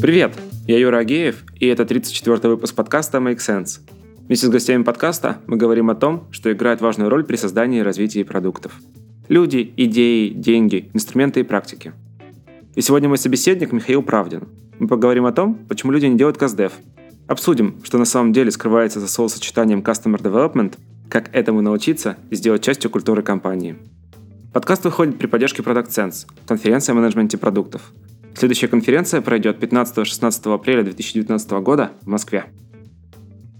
[0.00, 0.32] Привет,
[0.66, 3.80] я Юра Агеев, и это 34-й выпуск подкаста Make Sense.
[4.20, 7.82] Вместе с гостями подкаста мы говорим о том, что играет важную роль при создании и
[7.82, 8.72] развитии продуктов.
[9.28, 11.92] Люди, идеи, деньги, инструменты и практики.
[12.74, 14.48] И сегодня мой собеседник Михаил Правдин.
[14.78, 16.72] Мы поговорим о том, почему люди не делают CastDev.
[17.28, 20.78] Обсудим, что на самом деле скрывается за словосочетанием Customer Development,
[21.10, 23.76] как этому научиться и сделать частью культуры компании.
[24.54, 27.92] Подкаст выходит при поддержке Product Sense, конференция о менеджменте продуктов.
[28.34, 32.44] Следующая конференция пройдет 15-16 апреля 2019 года в Москве.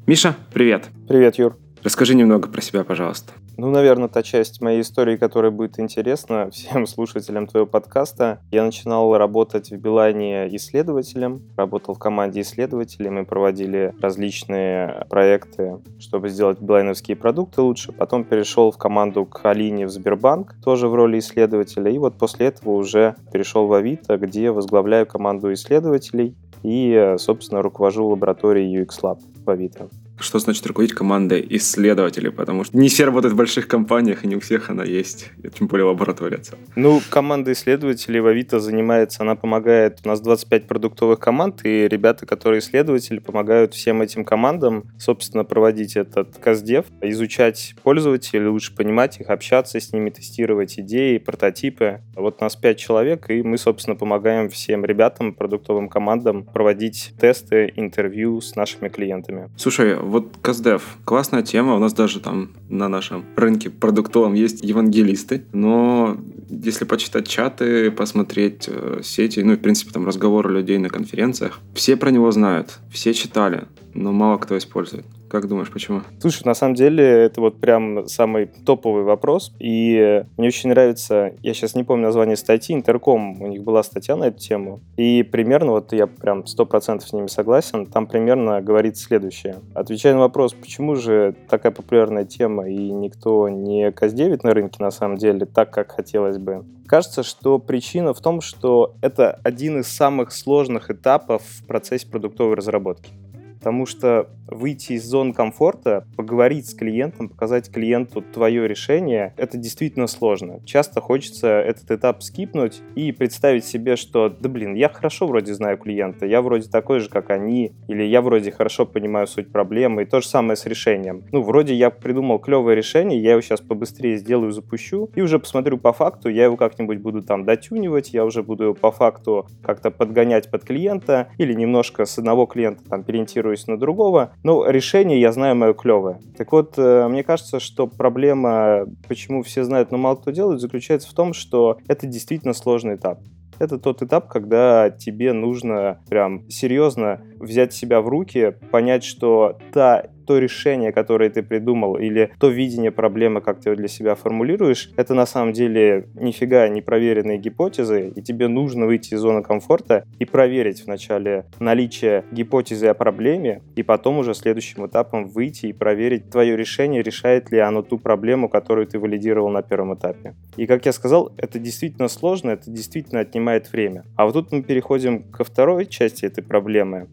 [0.06, 0.88] Миша, привет.
[1.09, 1.56] Привет, Юр.
[1.83, 3.33] Расскажи немного про себя, пожалуйста.
[3.57, 8.41] Ну, наверное, та часть моей истории, которая будет интересна всем слушателям твоего подкаста.
[8.51, 16.29] Я начинал работать в Билайне исследователем, работал в команде исследователей, мы проводили различные проекты, чтобы
[16.29, 17.92] сделать билайновские продукты лучше.
[17.92, 21.91] Потом перешел в команду к Алине в Сбербанк, тоже в роли исследователя.
[21.91, 28.06] И вот после этого уже перешел в Авито, где возглавляю команду исследователей и, собственно, руковожу
[28.06, 29.89] лабораторией UX Lab в Авито
[30.21, 34.37] что значит руководить командой исследователей, потому что не все работают в больших компаниях, и не
[34.37, 36.41] у всех она есть, тем более лаборатория.
[36.77, 42.27] Ну, команда исследователей в Авито занимается, она помогает, у нас 25 продуктовых команд, и ребята,
[42.27, 49.31] которые исследователи, помогают всем этим командам, собственно, проводить этот каздев, изучать пользователей, лучше понимать их,
[49.31, 52.01] общаться с ними, тестировать идеи, прототипы.
[52.15, 57.73] Вот у нас 5 человек, и мы, собственно, помогаем всем ребятам, продуктовым командам проводить тесты,
[57.77, 59.51] интервью с нашими клиентами.
[59.57, 65.44] Слушай, вот Каздев, классная тема, у нас даже там на нашем рынке продуктовом есть евангелисты,
[65.52, 71.61] но если почитать чаты, посмотреть э, сети, ну в принципе там разговоры людей на конференциях,
[71.75, 75.06] все про него знают, все читали, но мало кто использует.
[75.30, 76.02] Как думаешь, почему?
[76.19, 79.55] Слушай, на самом деле это вот прям самый топовый вопрос.
[79.60, 84.16] И мне очень нравится, я сейчас не помню название статьи, Интерком, у них была статья
[84.16, 84.80] на эту тему.
[84.96, 89.61] И примерно, вот я прям сто процентов с ними согласен, там примерно говорит следующее.
[89.73, 94.90] Отвечая на вопрос, почему же такая популярная тема и никто не каздевит на рынке на
[94.90, 96.64] самом деле так, как хотелось бы.
[96.86, 102.56] Кажется, что причина в том, что это один из самых сложных этапов в процессе продуктовой
[102.56, 103.12] разработки.
[103.61, 110.07] Потому что выйти из зоны комфорта, поговорить с клиентом, показать клиенту твое решение, это действительно
[110.07, 110.61] сложно.
[110.65, 115.77] Часто хочется этот этап скипнуть и представить себе, что, да блин, я хорошо вроде знаю
[115.77, 120.07] клиента, я вроде такой же, как они, или я вроде хорошо понимаю суть проблемы, и
[120.07, 121.25] то же самое с решением.
[121.31, 125.77] Ну, вроде я придумал клевое решение, я его сейчас побыстрее сделаю, запущу, и уже посмотрю
[125.77, 129.91] по факту, я его как-нибудь буду там дотюнивать, я уже буду его по факту как-то
[129.91, 133.05] подгонять под клиента, или немножко с одного клиента там
[133.50, 136.20] переориентируюсь на другого, ну, решение, я знаю, мое клевое.
[136.37, 141.08] Так вот, э, мне кажется, что проблема, почему все знают, но мало кто делает, заключается
[141.08, 143.20] в том, что это действительно сложный этап.
[143.58, 150.05] Это тот этап, когда тебе нужно прям серьезно взять себя в руки, понять, что та
[150.31, 154.93] то решение, которое ты придумал, или то видение проблемы, как ты его для себя формулируешь,
[154.96, 160.05] это на самом деле нифига не проверенные гипотезы, и тебе нужно выйти из зоны комфорта
[160.20, 166.31] и проверить вначале наличие гипотезы о проблеме, и потом уже следующим этапом выйти и проверить
[166.31, 170.37] твое решение, решает ли оно ту проблему, которую ты валидировал на первом этапе.
[170.56, 174.05] И, как я сказал, это действительно сложно, это действительно отнимает время.
[174.14, 177.08] А вот тут мы переходим ко второй части этой проблемы.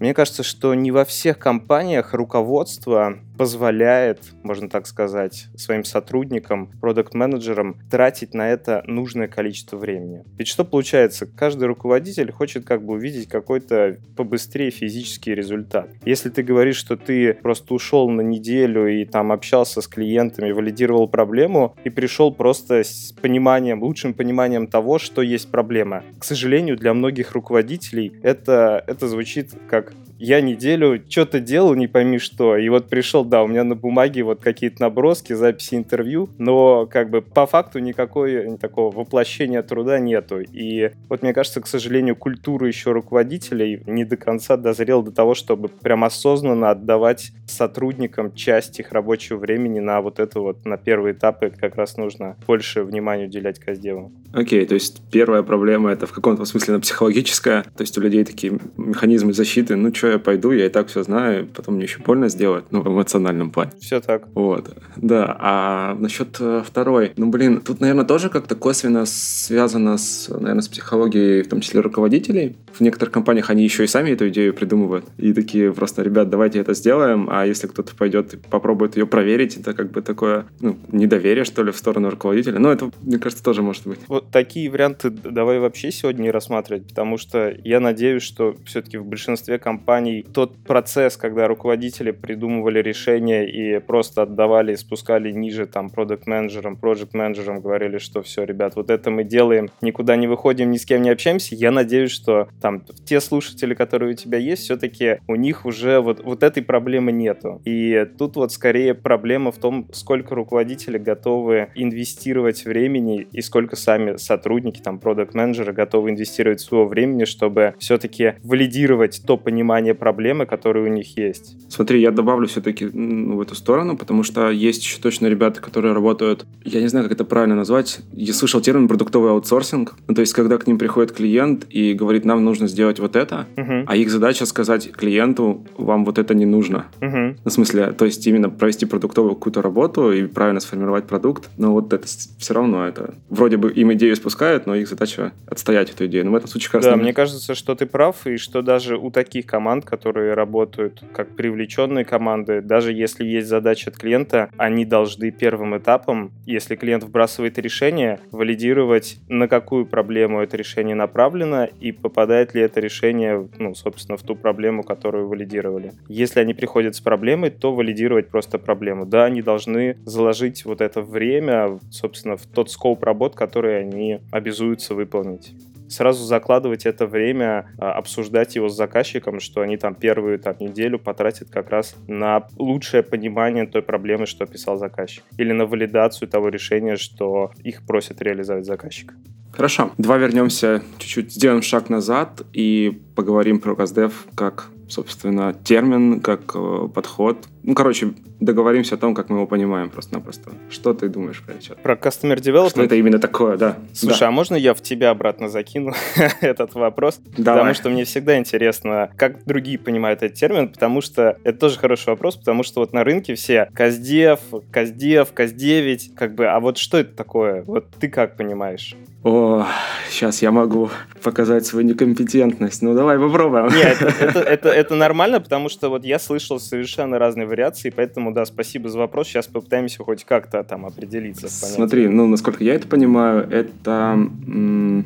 [0.00, 7.78] Мне кажется, что не во всех компаниях руководство позволяет, можно так сказать, своим сотрудникам, продукт-менеджерам
[7.90, 10.24] тратить на это нужное количество времени.
[10.36, 11.24] Ведь что получается?
[11.24, 15.88] Каждый руководитель хочет как бы увидеть какой-то побыстрее физический результат.
[16.04, 21.08] Если ты говоришь, что ты просто ушел на неделю и там общался с клиентами, валидировал
[21.08, 26.04] проблему и пришел просто с пониманием, лучшим пониманием того, что есть проблема.
[26.18, 32.18] К сожалению, для многих руководителей это, это звучит как я неделю что-то делал, не пойми
[32.18, 36.86] что, и вот пришел, да, у меня на бумаге вот какие-то наброски, записи интервью, но
[36.86, 40.40] как бы по факту никакой такого воплощения труда нету.
[40.40, 45.34] И вот мне кажется, к сожалению, культура еще руководителей не до конца дозрела до того,
[45.34, 51.14] чтобы прям осознанно отдавать сотрудникам часть их рабочего времени на вот это вот, на первые
[51.14, 54.12] этапы как раз нужно больше внимания уделять каздеву.
[54.34, 58.24] Окей, okay, то есть первая проблема это в каком-то смысле психологическая, то есть у людей
[58.24, 62.00] такие механизмы защиты, ну что я пойду, я и так все знаю, потом мне еще
[62.00, 63.72] больно сделать, ну, в эмоциональном плане.
[63.80, 64.28] Все так.
[64.34, 65.36] Вот, да.
[65.38, 70.68] А насчет э, второй, ну, блин, тут, наверное, тоже как-то косвенно связано с, наверное, с
[70.68, 72.56] психологией, в том числе руководителей.
[72.72, 75.04] В некоторых компаниях они еще и сами эту идею придумывают.
[75.18, 79.56] И такие просто, ребят, давайте это сделаем, а если кто-то пойдет и попробует ее проверить,
[79.56, 82.58] это как бы такое, ну, недоверие, что ли, в сторону руководителя.
[82.58, 84.00] Но это, мне кажется, тоже может быть.
[84.08, 89.04] Вот такие варианты давай вообще сегодня не рассматривать, потому что я надеюсь, что все-таки в
[89.04, 89.99] большинстве компаний
[90.32, 96.76] тот процесс, когда руководители придумывали решения и просто отдавали, спускали ниже там продукт-менеджерам,
[97.20, 101.02] проект-менеджерам, говорили, что все, ребят, вот это мы делаем, никуда не выходим, ни с кем
[101.02, 101.54] не общаемся.
[101.54, 106.22] Я надеюсь, что там те слушатели, которые у тебя есть, все-таки у них уже вот,
[106.22, 107.60] вот этой проблемы нету.
[107.64, 114.16] И тут вот скорее проблема в том, сколько руководители готовы инвестировать времени и сколько сами
[114.16, 120.92] сотрудники, там, продукт-менеджеры готовы инвестировать своего времени, чтобы все-таки валидировать то понимание проблемы, которое у
[120.92, 121.56] них есть.
[121.68, 125.94] Смотри, я добавлю все-таки ну, в эту сторону, потому что есть еще точно ребята, которые
[125.94, 130.20] работают, я не знаю, как это правильно назвать, я слышал термин продуктовый аутсорсинг, ну, то
[130.20, 133.84] есть когда к ним приходит клиент и говорит, нам нужно сделать вот это, uh-huh.
[133.86, 136.86] а их задача сказать клиенту, вам вот это не нужно.
[137.00, 137.36] Uh-huh.
[137.44, 141.92] в смысле, то есть именно провести продуктовую какую-то работу и правильно сформировать продукт, но вот
[141.92, 146.26] это все равно это вроде бы им идею спускают, но их задача отстоять эту идею.
[146.26, 149.10] Но в этом случае как Да, мне кажется, что ты прав, и что даже у
[149.10, 155.30] таких команд, которые работают как привлеченные команды, даже если есть задача от клиента, они должны
[155.30, 162.54] первым этапом, если клиент вбрасывает решение, валидировать, на какую проблему это решение направлено и попадает
[162.54, 165.92] ли это решение, ну, собственно, в ту проблему, которую валидировали.
[166.08, 169.06] Если они приходят с проблемой, то валидировать просто проблему.
[169.06, 174.94] Да, они должны заложить вот это время, собственно, в тот скоп работ, который они обязуются
[174.94, 175.52] выполнить
[175.90, 180.98] сразу закладывать это время, а, обсуждать его с заказчиком, что они там первую там, неделю
[180.98, 185.24] потратят как раз на лучшее понимание той проблемы, что описал заказчик.
[185.36, 189.12] Или на валидацию того решения, что их просят реализовать заказчик.
[189.52, 189.90] Хорошо.
[189.98, 196.88] Два вернемся чуть-чуть, сделаем шаг назад и поговорим про Газдев как собственно, термин, как э,
[196.92, 197.46] подход.
[197.62, 200.50] Ну, короче, договоримся о том, как мы его понимаем просто-напросто.
[200.70, 201.74] Что ты думаешь про это?
[201.74, 202.70] Про Customer Development?
[202.70, 203.76] Что это именно такое, да.
[203.92, 204.28] Слушай, да.
[204.28, 205.92] а можно я в тебя обратно закину
[206.40, 207.20] этот вопрос?
[207.36, 207.60] Давай.
[207.60, 212.08] Потому что мне всегда интересно, как другие понимают этот термин, потому что это тоже хороший
[212.08, 214.40] вопрос, потому что вот на рынке все Каздев,
[214.70, 217.62] Каздев, Каздевить, как бы, а вот что это такое?
[217.62, 218.96] Вот ты как понимаешь?
[219.22, 219.66] О,
[220.08, 220.90] сейчас я могу
[221.22, 222.80] показать свою некомпетентность.
[222.80, 223.66] Ну, давай попробуем.
[223.66, 228.46] Нет, это, это, это, нормально, потому что вот я слышал совершенно разные вариации, поэтому, да,
[228.46, 229.28] спасибо за вопрос.
[229.28, 231.48] Сейчас попытаемся хоть как-то там определиться.
[231.48, 235.04] Смотри, ну, насколько я это понимаю, это м-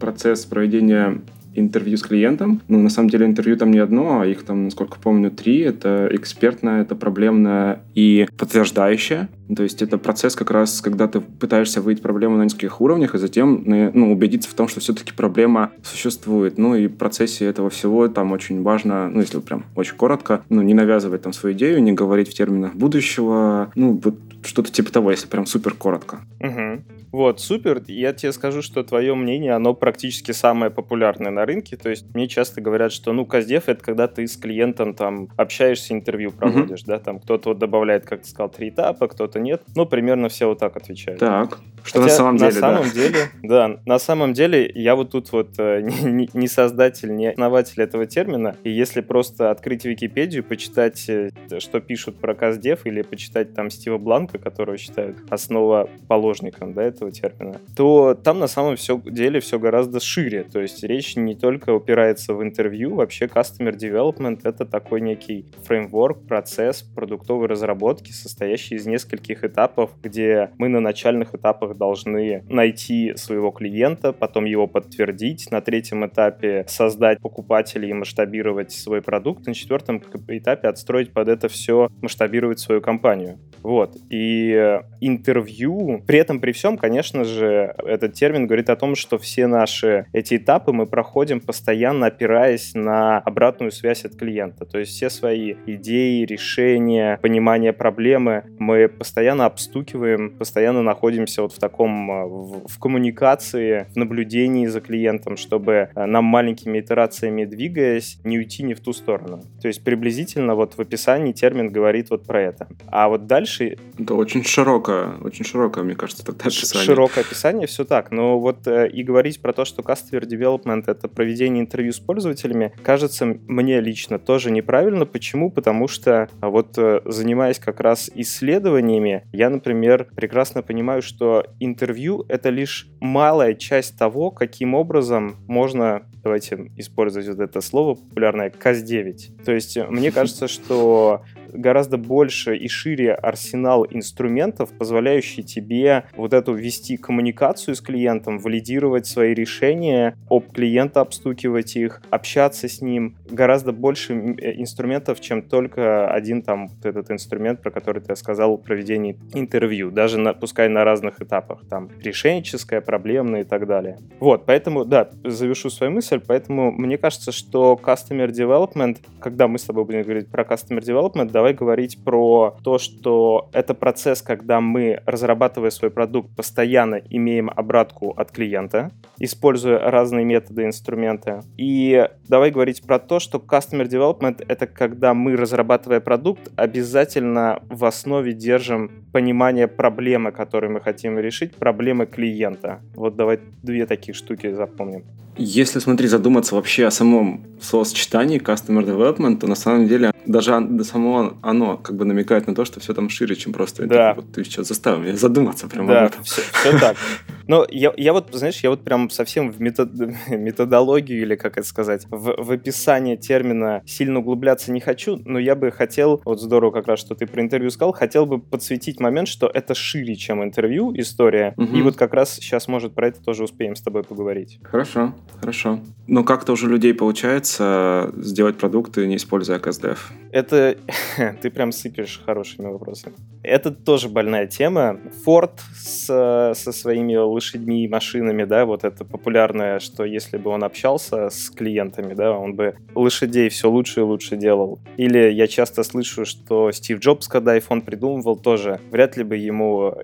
[0.00, 1.18] процесс проведения
[1.58, 2.60] интервью с клиентом.
[2.68, 5.60] Ну, на самом деле, интервью там не одно, а их там, насколько помню, три.
[5.60, 9.28] Это экспертное, это проблемное и подтверждающее.
[9.54, 13.18] То есть это процесс как раз, когда ты пытаешься выявить проблему на нескольких уровнях, и
[13.18, 16.58] затем ну, убедиться в том, что все-таки проблема существует.
[16.58, 20.62] Ну и в процессе этого всего там очень важно, ну если прям очень коротко, ну
[20.62, 25.10] не навязывать там свою идею, не говорить в терминах будущего, ну вот что-то типа того,
[25.10, 26.20] если прям супер коротко.
[26.40, 26.82] Угу.
[27.16, 27.82] Вот, супер.
[27.88, 31.78] Я тебе скажу, что твое мнение, оно практически самое популярное на рынке.
[31.78, 35.94] То есть мне часто говорят, что, ну, каздев— это когда ты с клиентом там общаешься,
[35.94, 36.88] интервью проводишь, uh-huh.
[36.88, 39.62] да, там кто-то вот добавляет, как ты сказал, три этапа, кто-то нет.
[39.74, 41.18] Ну, примерно все вот так отвечают.
[41.18, 45.10] Так, что Хотя на самом деле, на самом деле, да, на самом деле я вот
[45.10, 50.44] тут вот э, не, не создатель, не основатель этого термина, и если просто открыть Википедию,
[50.44, 56.82] почитать, э, что пишут про каздев, или почитать там Стива Бланка, которого считают основоположником, да,
[56.82, 60.44] этого этого термина, то там на самом все деле все гораздо шире.
[60.44, 66.26] То есть речь не только упирается в интервью, вообще Customer Development— это такой некий фреймворк,
[66.26, 73.50] процесс продуктовой разработки, состоящий из нескольких этапов, где мы на начальных этапах должны найти своего
[73.50, 80.02] клиента, потом его подтвердить, на третьем этапе создать покупателей и масштабировать свой продукт, на четвертом
[80.28, 83.38] этапе отстроить под это все, масштабировать свою компанию.
[83.66, 83.96] Вот.
[84.10, 89.48] И интервью, при этом при всем, конечно же, этот термин говорит о том, что все
[89.48, 94.66] наши эти этапы мы проходим постоянно опираясь на обратную связь от клиента.
[94.66, 101.58] То есть все свои идеи, решения, понимание проблемы мы постоянно обстукиваем, постоянно находимся вот в
[101.58, 108.20] таком, э, в, в коммуникации, в наблюдении за клиентом, чтобы э, нам маленькими итерациями двигаясь,
[108.22, 109.42] не уйти не в ту сторону.
[109.60, 112.68] То есть приблизительно вот в описании термин говорит вот про это.
[112.86, 113.78] А вот дальше дальше...
[113.98, 116.86] Это очень широкое, очень широкое, мне кажется, тогда описание.
[116.86, 118.10] Широкое описание, все так.
[118.10, 122.72] Но вот э, и говорить про то, что Customer Development— это проведение интервью с пользователями,
[122.82, 125.06] кажется мне лично тоже неправильно.
[125.06, 125.50] Почему?
[125.50, 132.24] Потому что а вот э, занимаясь как раз исследованиями, я, например, прекрасно понимаю, что интервью—
[132.28, 139.44] это лишь малая часть того, каким образом можно давайте использовать вот это слово популярное, КАЗ-9.
[139.44, 141.22] То есть э, мне кажется, что
[141.56, 149.06] гораздо больше и шире арсенал инструментов, позволяющий тебе вот эту вести коммуникацию с клиентом, валидировать
[149.06, 153.16] свои решения, об клиента обстукивать их, общаться с ним.
[153.30, 158.58] Гораздо больше э, инструментов, чем только один там вот этот инструмент, про который ты сказал,
[158.58, 163.98] проведение интервью, даже на, пускай на разных этапах, там решенческое, проблемное и так далее.
[164.20, 169.64] Вот, поэтому, да, завершу свою мысль, поэтому мне кажется, что Customer Development, когда мы с
[169.64, 175.00] тобой будем говорить про Customer Development, давай говорить про то, что это процесс, когда мы,
[175.06, 181.42] разрабатывая свой продукт, постоянно имеем обратку от клиента, используя разные методы и инструменты.
[181.56, 187.84] И давай говорить про то, что Customer Development— это когда мы, разрабатывая продукт, обязательно в
[187.84, 192.80] основе держим понимание проблемы, которую мы хотим решить, проблемы клиента.
[192.94, 195.04] Вот давай две таких штуки запомним.
[195.38, 201.34] Если, смотри, задуматься вообще о самом словосочетании Customer Development, то на самом деле даже само
[201.42, 204.10] оно как бы намекает на то, что все там шире, чем просто да.
[204.10, 204.20] это.
[204.20, 206.24] Вот ты сейчас заставил меня задуматься прямо да, об этом.
[206.24, 206.96] Все, все так.
[207.48, 209.90] Но я, я вот, знаешь, я вот прям совсем в метод,
[210.28, 215.54] методологию или, как это сказать, в, в описание термина сильно углубляться не хочу, но я
[215.54, 219.28] бы хотел, вот здорово как раз, что ты про интервью сказал, хотел бы подсветить момент,
[219.28, 221.76] что это шире, чем интервью история, угу.
[221.76, 224.58] и вот как раз сейчас, может, про это тоже успеем с тобой поговорить.
[224.64, 225.14] Хорошо.
[225.40, 225.80] Хорошо.
[226.06, 229.98] Но как-то уже людей получается сделать продукты, не используя CastDev?
[230.30, 230.76] Это...
[231.42, 233.16] Ты прям сыпешь хорошими вопросами.
[233.42, 235.00] Это тоже больная тема.
[235.24, 236.06] Ford с,
[236.54, 241.50] со своими лошадьми и машинами, да, вот это популярное, что если бы он общался с
[241.50, 244.78] клиентами, да, он бы лошадей все лучше и лучше делал.
[244.96, 249.94] Или я часто слышу, что Стив Джобс, когда iPhone придумывал, тоже вряд ли бы ему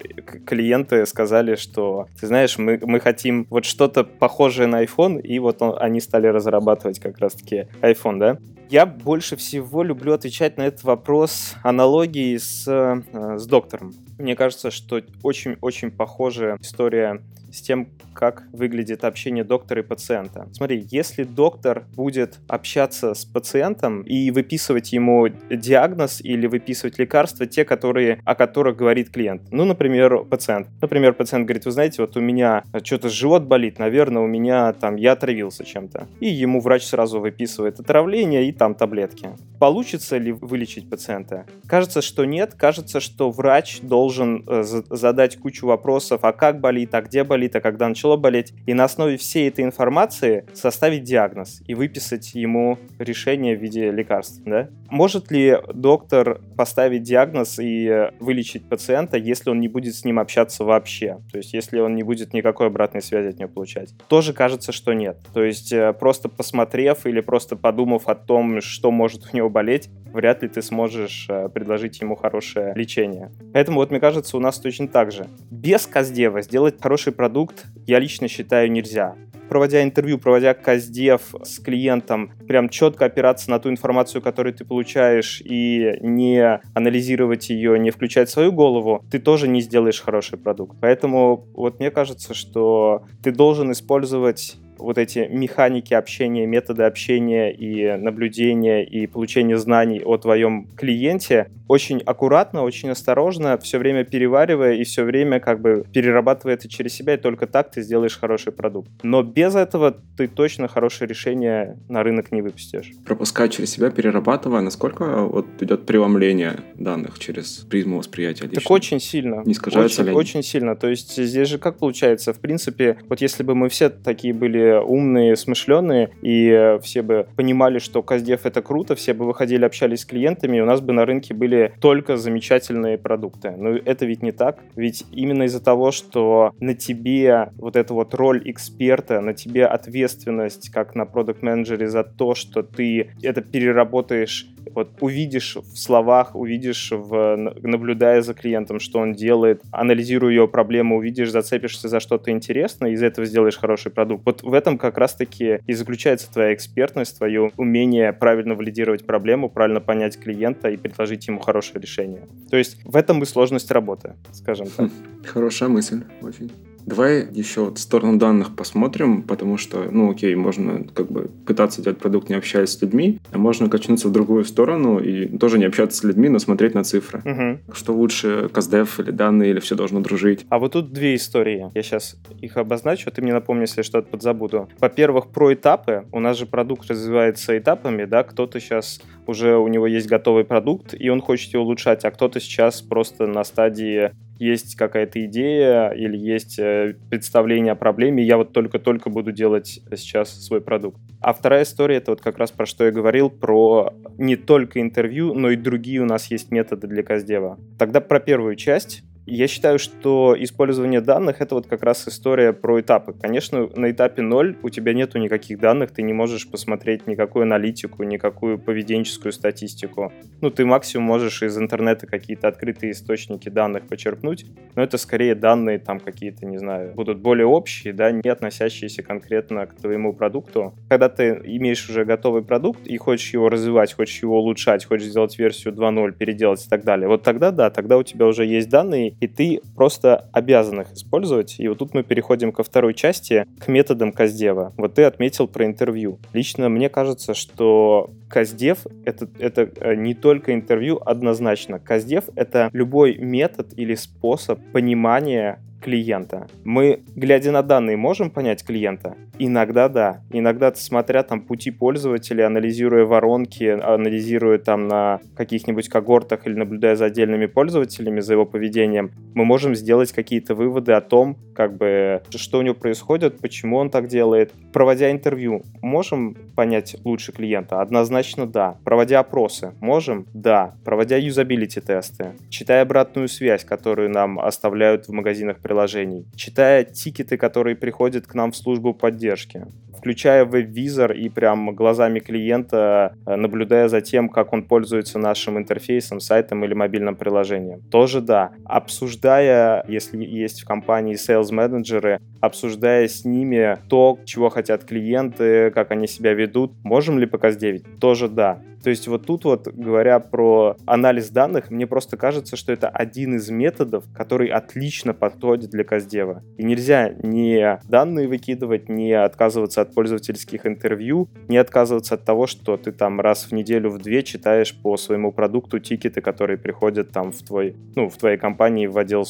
[0.47, 5.63] клиенты сказали, что, ты знаешь, мы, мы хотим вот что-то похожее на iPhone, и вот
[5.63, 8.39] он, они стали разрабатывать как раз-таки iPhone, да?
[8.73, 13.93] Я больше всего люблю отвечать на этот вопрос аналогией с, э, с доктором.
[14.17, 17.21] Мне кажется, что очень-очень похожая история
[17.53, 20.49] с тем, как выглядит общение доктора и пациента.
[20.53, 27.65] Смотри, если доктор будет общаться с пациентом и выписывать ему диагноз или выписывать лекарства, те,
[27.65, 29.43] которые, о которых говорит клиент.
[29.51, 30.69] Ну, например, пациент.
[30.81, 34.97] Например, пациент говорит, вы знаете, вот у меня что-то живот болит, наверное, у меня там,
[34.97, 36.09] я отравился чем-то.
[36.21, 39.31] И ему врач сразу выписывает отравление и там таблетки.
[39.59, 41.47] Получится ли вылечить пациента?
[41.67, 42.55] Кажется, что нет.
[42.55, 47.61] Кажется, что врач должен э, задать кучу вопросов, а как болит, а где болит, а
[47.61, 52.79] когда начал начало болеть, и на основе всей этой информации составить диагноз и выписать ему
[52.99, 54.43] решение в виде лекарств.
[54.45, 54.69] Да?
[54.93, 60.65] Может ли доктор поставить диагноз и вылечить пациента, если он не будет с ним общаться
[60.65, 61.17] вообще?
[61.33, 63.95] То есть если он не будет никакой обратной связи от него получать?
[64.09, 65.17] Тоже кажется, что нет.
[65.33, 69.89] То есть э, просто посмотрев или просто подумав о том, что может у него болеть,
[70.13, 73.33] вряд ли ты сможешь э, предложить ему хорошее лечение.
[73.55, 75.27] Поэтому вот мне кажется, у нас точно так же.
[75.51, 79.17] Без Каздева сделать хороший продукт я лично считаю нельзя.
[79.53, 85.41] Проводя интервью, проводя каздев с клиентом, прям четко опираться на ту информацию, которую ты получаешь,
[85.45, 90.77] и не анализировать ее, не включать свою голову, ты тоже не сделаешь хороший продукт.
[90.81, 97.97] Поэтому вот мне кажется, что ты должен использовать вот эти механики общения, методы общения и
[97.97, 104.85] наблюдения и получения знаний о твоем клиенте очень аккуратно, очень осторожно, все время переваривая и
[104.85, 108.91] все время как бы перерабатывая это через себя, и только так ты сделаешь хороший продукт.
[109.03, 112.93] Но без этого ты точно хорошее решение на рынок не выпустишь.
[113.07, 118.61] Пропускать через себя, перерабатывая, насколько вот идет преломление данных через призму восприятия лично?
[118.61, 119.43] Так очень сильно.
[119.47, 120.17] Не искажается очень, ли?
[120.17, 120.77] Очень сильно.
[120.77, 122.35] То есть здесь же как получается?
[122.35, 127.79] В принципе, вот если бы мы все такие были умные, смышленые, и все бы понимали,
[127.79, 131.05] что Каздев это круто, все бы выходили, общались с клиентами, и у нас бы на
[131.05, 133.53] рынке были только замечательные продукты.
[133.57, 134.61] Но это ведь не так.
[134.77, 140.71] Ведь именно из-за того, что на тебе вот эта вот роль эксперта, на тебе ответственность,
[140.71, 146.91] как на продукт менеджере за то, что ты это переработаешь Вот увидишь в словах, увидишь,
[146.93, 152.91] в, наблюдая за клиентом, что он делает, анализируя его проблему, увидишь, зацепишься за что-то интересное,
[152.91, 154.25] из этого сделаешь хороший продукт.
[154.25, 159.81] Вот в этом как раз-таки и заключается твоя экспертность, твое умение правильно валидировать проблему, правильно
[159.81, 162.27] понять клиента и предложить ему хорошее решение.
[162.51, 164.91] То есть в этом и сложность работы, скажем так.
[165.25, 166.51] Хорошая мысль, очень.
[166.87, 171.83] Давай еще вот в сторону данных посмотрим, потому что, ну окей, можно как бы пытаться
[171.83, 175.65] делать продукт, не общаясь с людьми, а можно качнуться в другую сторону и тоже не
[175.65, 177.21] общаться с людьми, но смотреть на цифры.
[177.25, 177.75] Угу.
[177.75, 180.47] Что лучше, каздев или данные, или все должно дружить?
[180.49, 181.71] А вот тут две истории.
[181.75, 184.69] Я сейчас их обозначу, ты мне напомни, если что-то подзабуду.
[184.81, 186.07] Во-первых, про этапы.
[186.13, 190.95] У нас же продукт развивается этапами, да, кто-то сейчас уже у него есть готовый продукт,
[190.99, 194.13] и он хочет его улучшать, а кто-то сейчас просто на стадии
[194.43, 200.45] есть какая-то идея или есть э, представление о проблеме, я вот только-только буду делать сейчас
[200.45, 201.01] свой продукт.
[201.21, 205.35] А вторая история, это вот как раз про что я говорил, про не только интервью,
[205.35, 207.59] но и другие у нас есть методы для Каздева.
[207.79, 209.03] Тогда про первую часть.
[209.25, 213.13] Я считаю, что использование данных— это вот как раз история про этапы.
[213.13, 218.03] Конечно, на этапе 0 у тебя нету никаких данных, ты не можешь посмотреть никакую аналитику,
[218.03, 220.13] никакую поведенческую статистику.
[220.41, 225.79] Ну, ты максимум можешь из интернета какие-то открытые источники данных почерпнуть, но это скорее данные
[225.79, 230.75] там какие-то, не знаю, будут более общие, да, не относящиеся конкретно к твоему продукту.
[230.89, 235.39] Когда ты имеешь уже готовый продукт и хочешь его развивать, хочешь его улучшать, хочешь сделать
[235.39, 239.12] версию 2.0, переделать и так далее, вот тогда да, тогда у тебя уже есть данные,
[239.21, 241.57] и ты просто обязан их использовать.
[241.59, 244.73] И вот тут мы переходим ко второй части, к методам Каздева.
[244.77, 246.19] Вот ты отметил про интервью.
[246.33, 251.79] Лично мне кажется, что Каздев это, это э, не только интервью однозначно.
[251.79, 256.47] Каздев— это любой метод или способ понимания клиента.
[256.65, 259.17] Мы, глядя на данные, можем понять клиента?
[259.39, 260.23] Иногда да.
[260.31, 267.07] Иногда, смотря там пути пользователя, анализируя воронки, анализируя там на каких-нибудь когортах или наблюдая за
[267.07, 272.59] отдельными пользователями, за его поведением, мы можем сделать какие-то выводы о том, как бы, что
[272.59, 274.53] у него происходит, почему он так делает.
[274.73, 277.81] Проводя интервью, можем понять лучше клиента?
[277.81, 278.77] Однозначно да.
[278.85, 280.27] Проводя опросы, можем?
[280.35, 280.75] Да.
[280.85, 287.75] Проводя юзабилити тесты, читая обратную связь, которую нам оставляют в магазинах приложений, читая тикеты, которые
[287.77, 289.65] приходят к нам в службу поддержки,
[289.97, 296.21] включая веб-визор и прям глазами клиента, э, наблюдая за тем, как он пользуется нашим интерфейсом,
[296.21, 297.81] сайтом или мобильным приложением.
[297.91, 298.51] Тоже да.
[298.67, 306.07] Обсуждая, если есть в компании sales-менеджеры, обсуждая с ними то, чего хотят клиенты, как они
[306.07, 307.99] себя ведут, можем ли показ 9?
[307.99, 308.59] Тоже да.
[308.83, 313.37] То есть вот тут вот, говоря про анализ данных, мне просто кажется, что это один
[313.37, 316.43] из методов, который отлично подходит для Каздева.
[316.57, 322.77] И нельзя не данные выкидывать, не отказываться от пользовательских интервью, не отказываться от того, что
[322.77, 327.33] ты там раз в неделю, в две читаешь по своему продукту тикеты, которые приходят там
[327.33, 329.23] в твой, ну, в твоей компании в отдел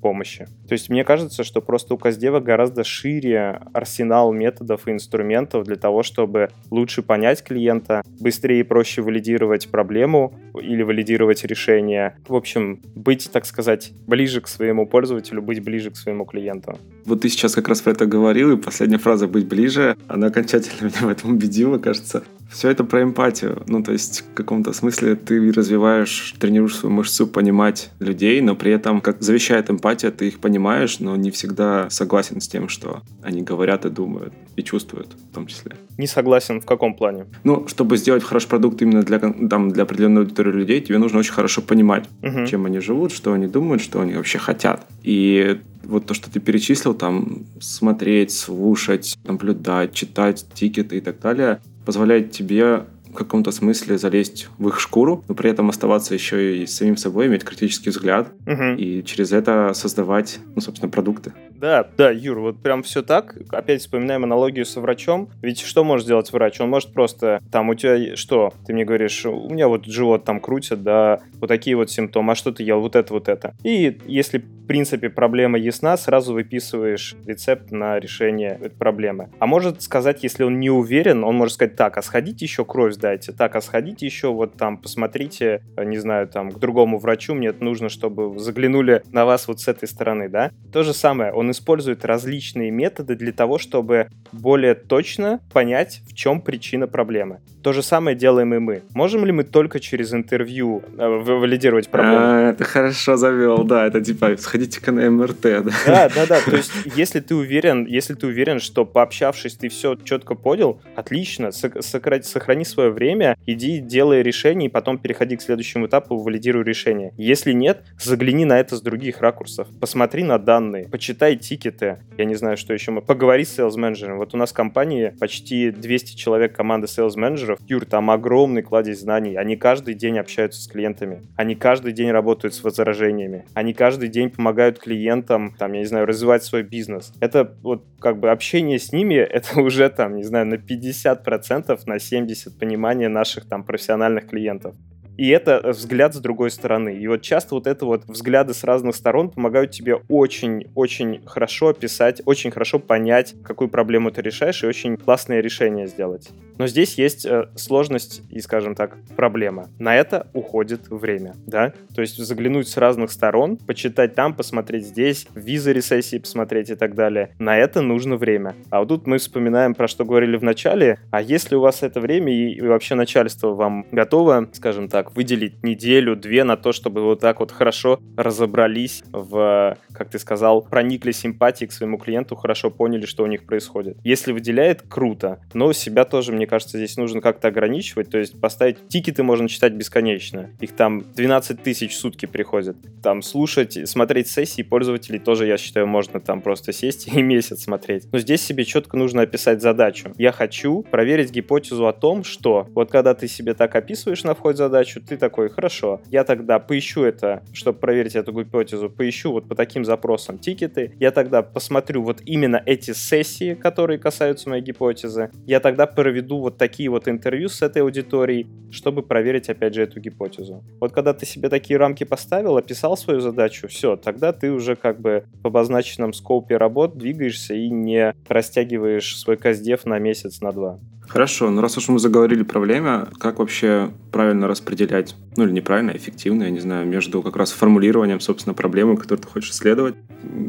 [0.00, 0.46] помощи.
[0.68, 5.76] То есть мне кажется, что просто у Каздева гораздо шире арсенал методов и инструментов для
[5.76, 12.16] того, чтобы лучше понять клиента, быстрее и проще валидировать проблему или валидировать решение.
[12.26, 16.78] В общем, быть, так сказать, ближе к своему пользователю, быть ближе к своему клиенту.
[17.04, 20.88] Вот ты сейчас как раз про это говорил, и последняя фраза «быть ближе», она окончательно
[20.88, 22.22] меня в этом убедила, кажется.
[22.50, 23.62] Все это про эмпатию.
[23.66, 28.72] Ну, то есть, в каком-то смысле ты развиваешь, тренируешь свою мышцу понимать людей, но при
[28.72, 33.42] этом, как завещает эмпатия, ты их понимаешь, но не всегда согласен с тем, что они
[33.42, 35.76] говорят и думают, и чувствуют в том числе.
[35.98, 37.26] Не согласен в каком плане?
[37.44, 41.32] Ну, чтобы сделать хороший продукт именно для, там, для определенной аудитории людей, тебе нужно очень
[41.32, 42.46] хорошо понимать, угу.
[42.46, 44.86] чем они живут, что они думают, что они вообще хотят.
[45.02, 51.60] И вот то, что ты перечислил, там, смотреть, слушать, наблюдать, читать тикеты и так далее,
[51.84, 56.66] позволяет тебе в каком-то смысле залезть в их шкуру, но при этом оставаться еще и
[56.66, 58.74] самим собой, иметь критический взгляд угу.
[58.76, 61.32] и через это создавать, ну, собственно, продукты.
[61.58, 63.36] Да, да, Юр, вот прям все так.
[63.50, 65.28] Опять вспоминаем аналогию со врачом.
[65.42, 66.60] Ведь что может сделать врач?
[66.60, 68.52] Он может просто, там, у тебя что?
[68.66, 72.34] Ты мне говоришь, у меня вот живот там крутит, да, вот такие вот симптомы, а
[72.36, 72.80] что ты ел?
[72.80, 73.54] Вот это, вот это.
[73.64, 79.30] И если, в принципе, проблема ясна, сразу выписываешь рецепт на решение этой проблемы.
[79.40, 82.94] А может сказать, если он не уверен, он может сказать, так, а сходите еще кровь
[82.98, 87.48] сдайте, так, а сходите еще вот там, посмотрите, не знаю, там, к другому врачу, мне
[87.48, 90.50] это нужно, чтобы заглянули на вас вот с этой стороны, да?
[90.72, 96.40] То же самое, он использует различные методы для того, чтобы более точно понять, в чем
[96.40, 97.38] причина проблемы.
[97.62, 98.82] То же самое делаем и мы.
[98.94, 102.18] Можем ли мы только через интервью э, валидировать проблему?
[102.18, 105.62] А, это хорошо завел, да, это типа сходите-ка на МРТ, да.
[105.86, 106.40] Да, да, да.
[106.40, 111.50] То есть, если ты уверен, если ты уверен, что пообщавшись, ты все четко понял, отлично,
[111.52, 117.12] сохрани свое время, иди делай решение, и потом переходи к следующему этапу, валидируй решение.
[117.16, 119.68] Если нет, загляни на это с других ракурсов.
[119.80, 124.34] Посмотри на данные, почитай тикеты, я не знаю, что еще, поговори с sales менеджером Вот
[124.34, 129.36] у нас в компании почти 200 человек команды sales менеджеров Юр, там огромный кладезь знаний.
[129.36, 131.22] Они каждый день общаются с клиентами.
[131.36, 133.44] Они каждый день работают с возражениями.
[133.54, 137.12] Они каждый день помогают клиентам, там, я не знаю, развивать свой бизнес.
[137.20, 141.96] Это вот как бы общение с ними, это уже там, не знаю, на 50%, на
[141.96, 144.74] 70% понимания наших там профессиональных клиентов
[145.18, 146.96] и это взгляд с другой стороны.
[146.96, 152.22] И вот часто вот это вот взгляды с разных сторон помогают тебе очень-очень хорошо описать,
[152.24, 156.30] очень хорошо понять, какую проблему ты решаешь, и очень классное решение сделать.
[156.58, 159.68] Но здесь есть э, сложность и, скажем так, проблема.
[159.78, 161.72] На это уходит время, да?
[161.94, 166.94] То есть заглянуть с разных сторон, почитать там, посмотреть здесь, визы ресессии посмотреть и так
[166.94, 167.34] далее.
[167.38, 168.54] На это нужно время.
[168.70, 170.98] А вот тут мы вспоминаем, про что говорили в начале.
[171.10, 176.44] А если у вас это время и вообще начальство вам готово, скажем так, выделить неделю-две
[176.44, 181.72] на то, чтобы вот так вот хорошо разобрались в, как ты сказал, проникли симпатией к
[181.72, 183.96] своему клиенту, хорошо поняли, что у них происходит.
[184.04, 185.40] Если выделяет, круто.
[185.54, 188.10] Но себя тоже, мне кажется, здесь нужно как-то ограничивать.
[188.10, 190.50] То есть поставить тикеты можно читать бесконечно.
[190.60, 192.76] Их там 12 тысяч в сутки приходят.
[193.02, 198.04] Там слушать, смотреть сессии пользователей тоже, я считаю, можно там просто сесть и месяц смотреть.
[198.12, 200.12] Но здесь себе четко нужно описать задачу.
[200.16, 204.56] Я хочу проверить гипотезу о том, что вот когда ты себе так описываешь на вход
[204.56, 209.48] задачу, задачу, ты такой, хорошо, я тогда поищу это, чтобы проверить эту гипотезу, поищу вот
[209.48, 215.30] по таким запросам тикеты, я тогда посмотрю вот именно эти сессии, которые касаются моей гипотезы,
[215.46, 220.00] я тогда проведу вот такие вот интервью с этой аудиторией, чтобы проверить, опять же, эту
[220.00, 220.62] гипотезу.
[220.80, 225.00] Вот когда ты себе такие рамки поставил, описал свою задачу, все, тогда ты уже как
[225.00, 230.78] бы в обозначенном скопе работ двигаешься и не растягиваешь свой каздев на месяц, на два.
[231.08, 235.92] Хорошо, ну раз уж мы заговорили про время, как вообще правильно распределять, ну или неправильно,
[235.92, 239.94] эффективно, я не знаю, между как раз формулированием, собственно, проблемы, которую ты хочешь исследовать,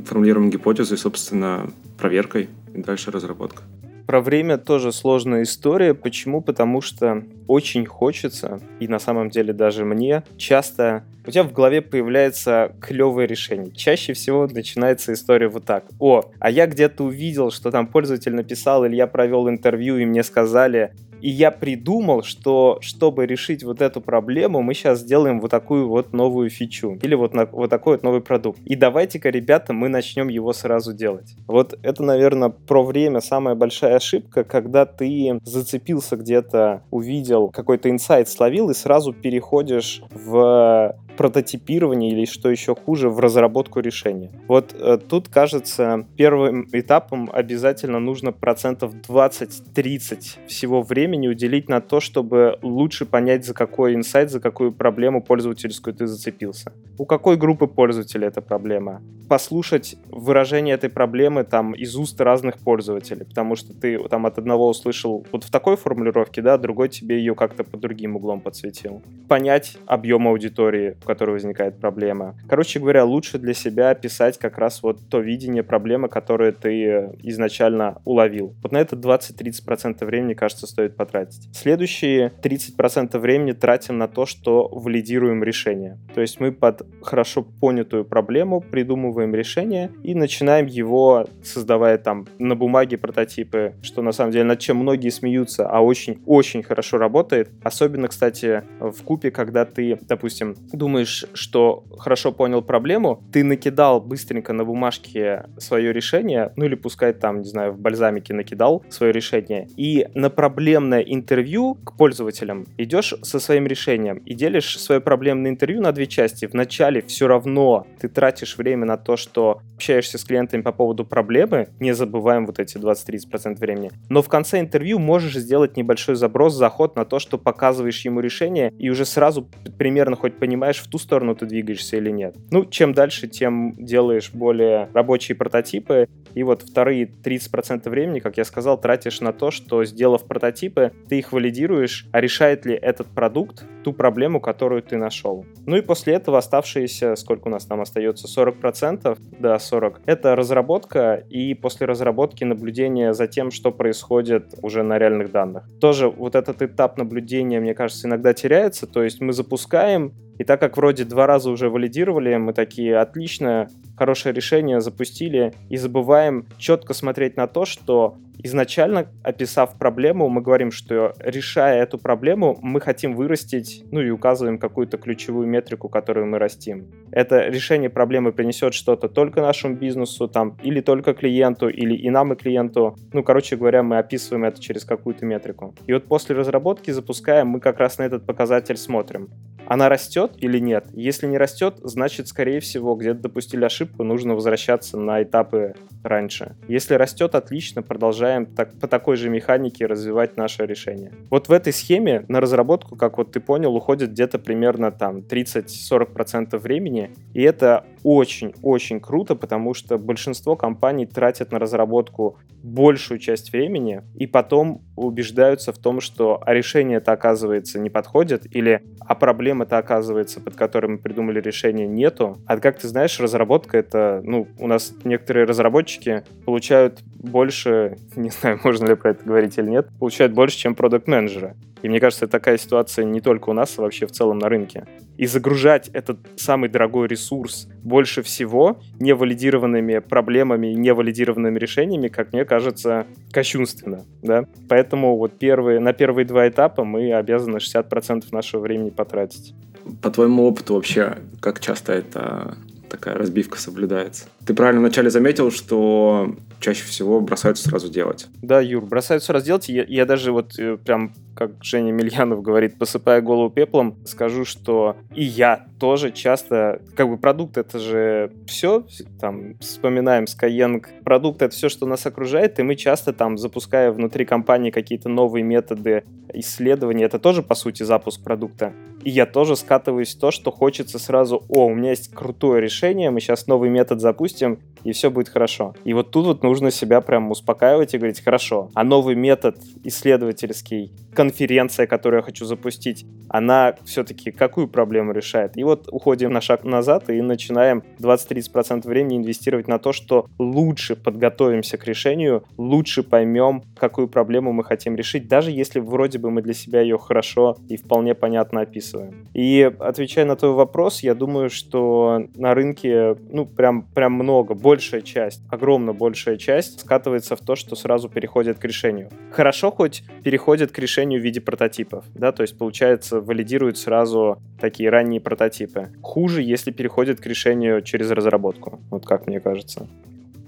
[0.06, 3.64] формулированием гипотезы и, собственно, проверкой и дальше разработка.
[4.10, 5.94] Про время тоже сложная история.
[5.94, 6.42] Почему?
[6.42, 11.84] Потому что очень хочется, и на самом деле даже мне, часто у тебя в голове
[11.84, 13.72] появляется клевое решение.
[13.72, 15.86] Чаще всего начинается история вот так.
[16.00, 20.24] О, а я где-то увидел, что там пользователь написал, или я провел интервью, и мне
[20.24, 20.92] сказали,
[21.22, 26.14] и я придумал, что чтобы решить вот эту проблему, мы сейчас сделаем вот такую вот
[26.14, 26.98] новую фичу.
[27.02, 28.60] Или вот, на, вот такой вот новый продукт.
[28.66, 31.36] И давайте-ка, ребята, мы начнем его сразу делать.
[31.48, 38.30] Вот это, наверное, про время самая большая ошибка, когда ты зацепился где-то, увидел какой-то инсайт,
[38.30, 44.32] словил и сразу переходишь в прототипирование или, что еще хуже, в разработку решения.
[44.48, 52.00] Вот э, тут, кажется, первым этапом обязательно нужно процентов 20-30 всего времени уделить на то,
[52.00, 56.72] чтобы лучше понять, за какой инсайт, за какую проблему пользовательскую ты зацепился.
[56.98, 59.02] У какой группы пользователей эта проблема?
[59.28, 64.70] Послушать выражение этой проблемы там из уст разных пользователей, потому что ты там от одного
[64.70, 69.02] услышал вот в такой формулировке, да, другой тебе ее как-то по другим углом подсветил.
[69.28, 72.36] Понять объем аудитории, которой возникает проблема.
[72.48, 78.00] Короче говоря, лучше для себя писать как раз вот то видение проблемы, которое ты изначально
[78.06, 78.54] уловил.
[78.62, 81.50] Вот на это 20-30% времени, кажется, стоит потратить.
[81.52, 85.98] Следующие 30% времени тратим на то, что валидируем решение.
[86.14, 92.56] То есть мы под хорошо понятую проблему придумываем решение и начинаем его, создавая там на
[92.56, 97.50] бумаге прототипы, что на самом деле над чем многие смеются, а очень-очень хорошо работает.
[97.64, 104.02] Особенно, кстати, в купе, когда ты, допустим, думаешь, думаешь, что хорошо понял проблему, ты накидал
[104.02, 109.14] быстренько на бумажке свое решение, ну или пускай там, не знаю, в бальзамике накидал свое
[109.14, 115.52] решение, и на проблемное интервью к пользователям идешь со своим решением и делишь свое проблемное
[115.52, 116.46] интервью на две части.
[116.46, 121.70] Вначале все равно ты тратишь время на то, что общаешься с клиентами по поводу проблемы,
[121.80, 126.98] не забываем вот эти 20-30% времени, но в конце интервью можешь сделать небольшой заброс, заход
[126.98, 131.36] на то, что показываешь ему решение, и уже сразу примерно хоть понимаешь, в ту сторону
[131.36, 132.36] ты двигаешься или нет.
[132.52, 138.46] Ну, чем дальше, тем делаешь более рабочие прототипы, и вот вторые 30% времени, как я
[138.46, 143.66] сказал, тратишь на то, что, сделав прототипы, ты их валидируешь, а решает ли этот продукт
[143.84, 145.46] ту проблему, которую ты нашел.
[145.66, 150.36] Ну и после этого оставшиеся, сколько у нас там остается, 40%, 40%, да, 40%, это
[150.36, 155.70] разработка и после разработки наблюдение за тем, что происходит уже на реальных данных.
[155.80, 160.60] Тоже вот этот этап наблюдения, мне кажется, иногда теряется, то есть мы запускаем, и так
[160.60, 166.94] как вроде два раза уже валидировали, мы такие, отлично, хорошее решение запустили, и забываем четко
[166.94, 173.16] смотреть на то, что изначально, описав проблему, мы говорим, что решая эту проблему, мы хотим
[173.16, 176.88] вырастить, ну и указываем какую-то ключевую метрику, которую мы растим.
[177.12, 182.34] Это решение проблемы принесет что-то только нашему бизнесу, там, или только клиенту, или и нам,
[182.34, 182.96] и клиенту.
[183.14, 185.76] Ну, короче говоря, мы описываем это через какую-то метрику.
[185.88, 189.30] И вот после разработки запускаем, мы как раз на этот показатель смотрим.
[189.70, 190.88] Она растет или нет?
[190.94, 196.56] Если не растет, значит, скорее всего, где-то допустили ошибку, нужно возвращаться на этапы раньше.
[196.68, 201.12] Если растет, отлично, продолжаем так, по такой же механике развивать наше решение.
[201.30, 206.58] Вот в этой схеме на разработку, как вот ты понял, уходит где-то примерно там 30-40%
[206.58, 214.02] времени, и это очень-очень круто, потому что большинство компаний тратят на разработку большую часть времени
[214.16, 219.66] и потом убеждаются в том, что а решение это оказывается не подходит или а проблема
[219.66, 222.38] это оказывается, под которой мы придумали решение, нету.
[222.46, 228.60] А как ты знаешь, разработка это, ну, у нас некоторые разработчики получают больше, не знаю,
[228.64, 231.56] можно ли про это говорить или нет, получают больше, чем продукт-менеджеры.
[231.82, 234.86] И мне кажется, такая ситуация не только у нас, а вообще в целом на рынке.
[235.18, 243.06] И загружать этот самый дорогой ресурс больше всего невалидированными проблемами, невалидированными решениями, как мне кажется,
[243.32, 244.06] кощунственно.
[244.22, 244.46] Да?
[244.68, 249.54] Поэтому вот первые, на первые два этапа мы обязаны 60% нашего времени потратить.
[250.02, 252.58] По твоему опыту вообще, как часто это
[252.90, 254.26] такая разбивка соблюдается.
[254.46, 258.28] Ты правильно вначале заметил, что чаще всего бросаются сразу делать.
[258.42, 259.70] Да, Юр, бросаются сразу делать.
[259.70, 264.98] Я, я даже вот э, прям, как Женя Мильянов говорит, посыпая голову пеплом, скажу, что
[265.16, 268.84] и я тоже часто, как бы продукт это же все,
[269.22, 274.26] там, вспоминаем Skyeng, продукт это все, что нас окружает, и мы часто там, запуская внутри
[274.26, 278.74] компании какие-то новые методы исследования, это тоже, по сути, запуск продукта.
[279.04, 283.12] И я тоже скатываюсь в то, что хочется сразу, о, у меня есть крутое решение,
[283.12, 285.74] мы сейчас новый метод запустим, и все будет хорошо.
[285.86, 290.92] И вот тут вот нужно себя прям успокаивать и говорить, хорошо, а новый метод исследовательский,
[291.30, 295.56] конференция, которую я хочу запустить, она все-таки какую проблему решает?
[295.58, 300.96] И вот уходим на шаг назад и начинаем 20-30% времени инвестировать на то, что лучше
[300.96, 306.42] подготовимся к решению, лучше поймем, какую проблему мы хотим решить, даже если вроде бы мы
[306.42, 309.28] для себя ее хорошо и вполне понятно описываем.
[309.36, 315.02] И отвечая на твой вопрос, я думаю, что на рынке, ну, прям, прям много, большая
[315.02, 319.10] часть, огромно большая часть скатывается в то, что сразу переходит к решению.
[319.32, 324.90] Хорошо хоть переходит к решению в виде прототипов, да, то есть получается валидирует сразу такие
[324.90, 325.90] ранние прототипы.
[326.02, 329.88] Хуже, если переходит к решению через разработку, вот как мне кажется.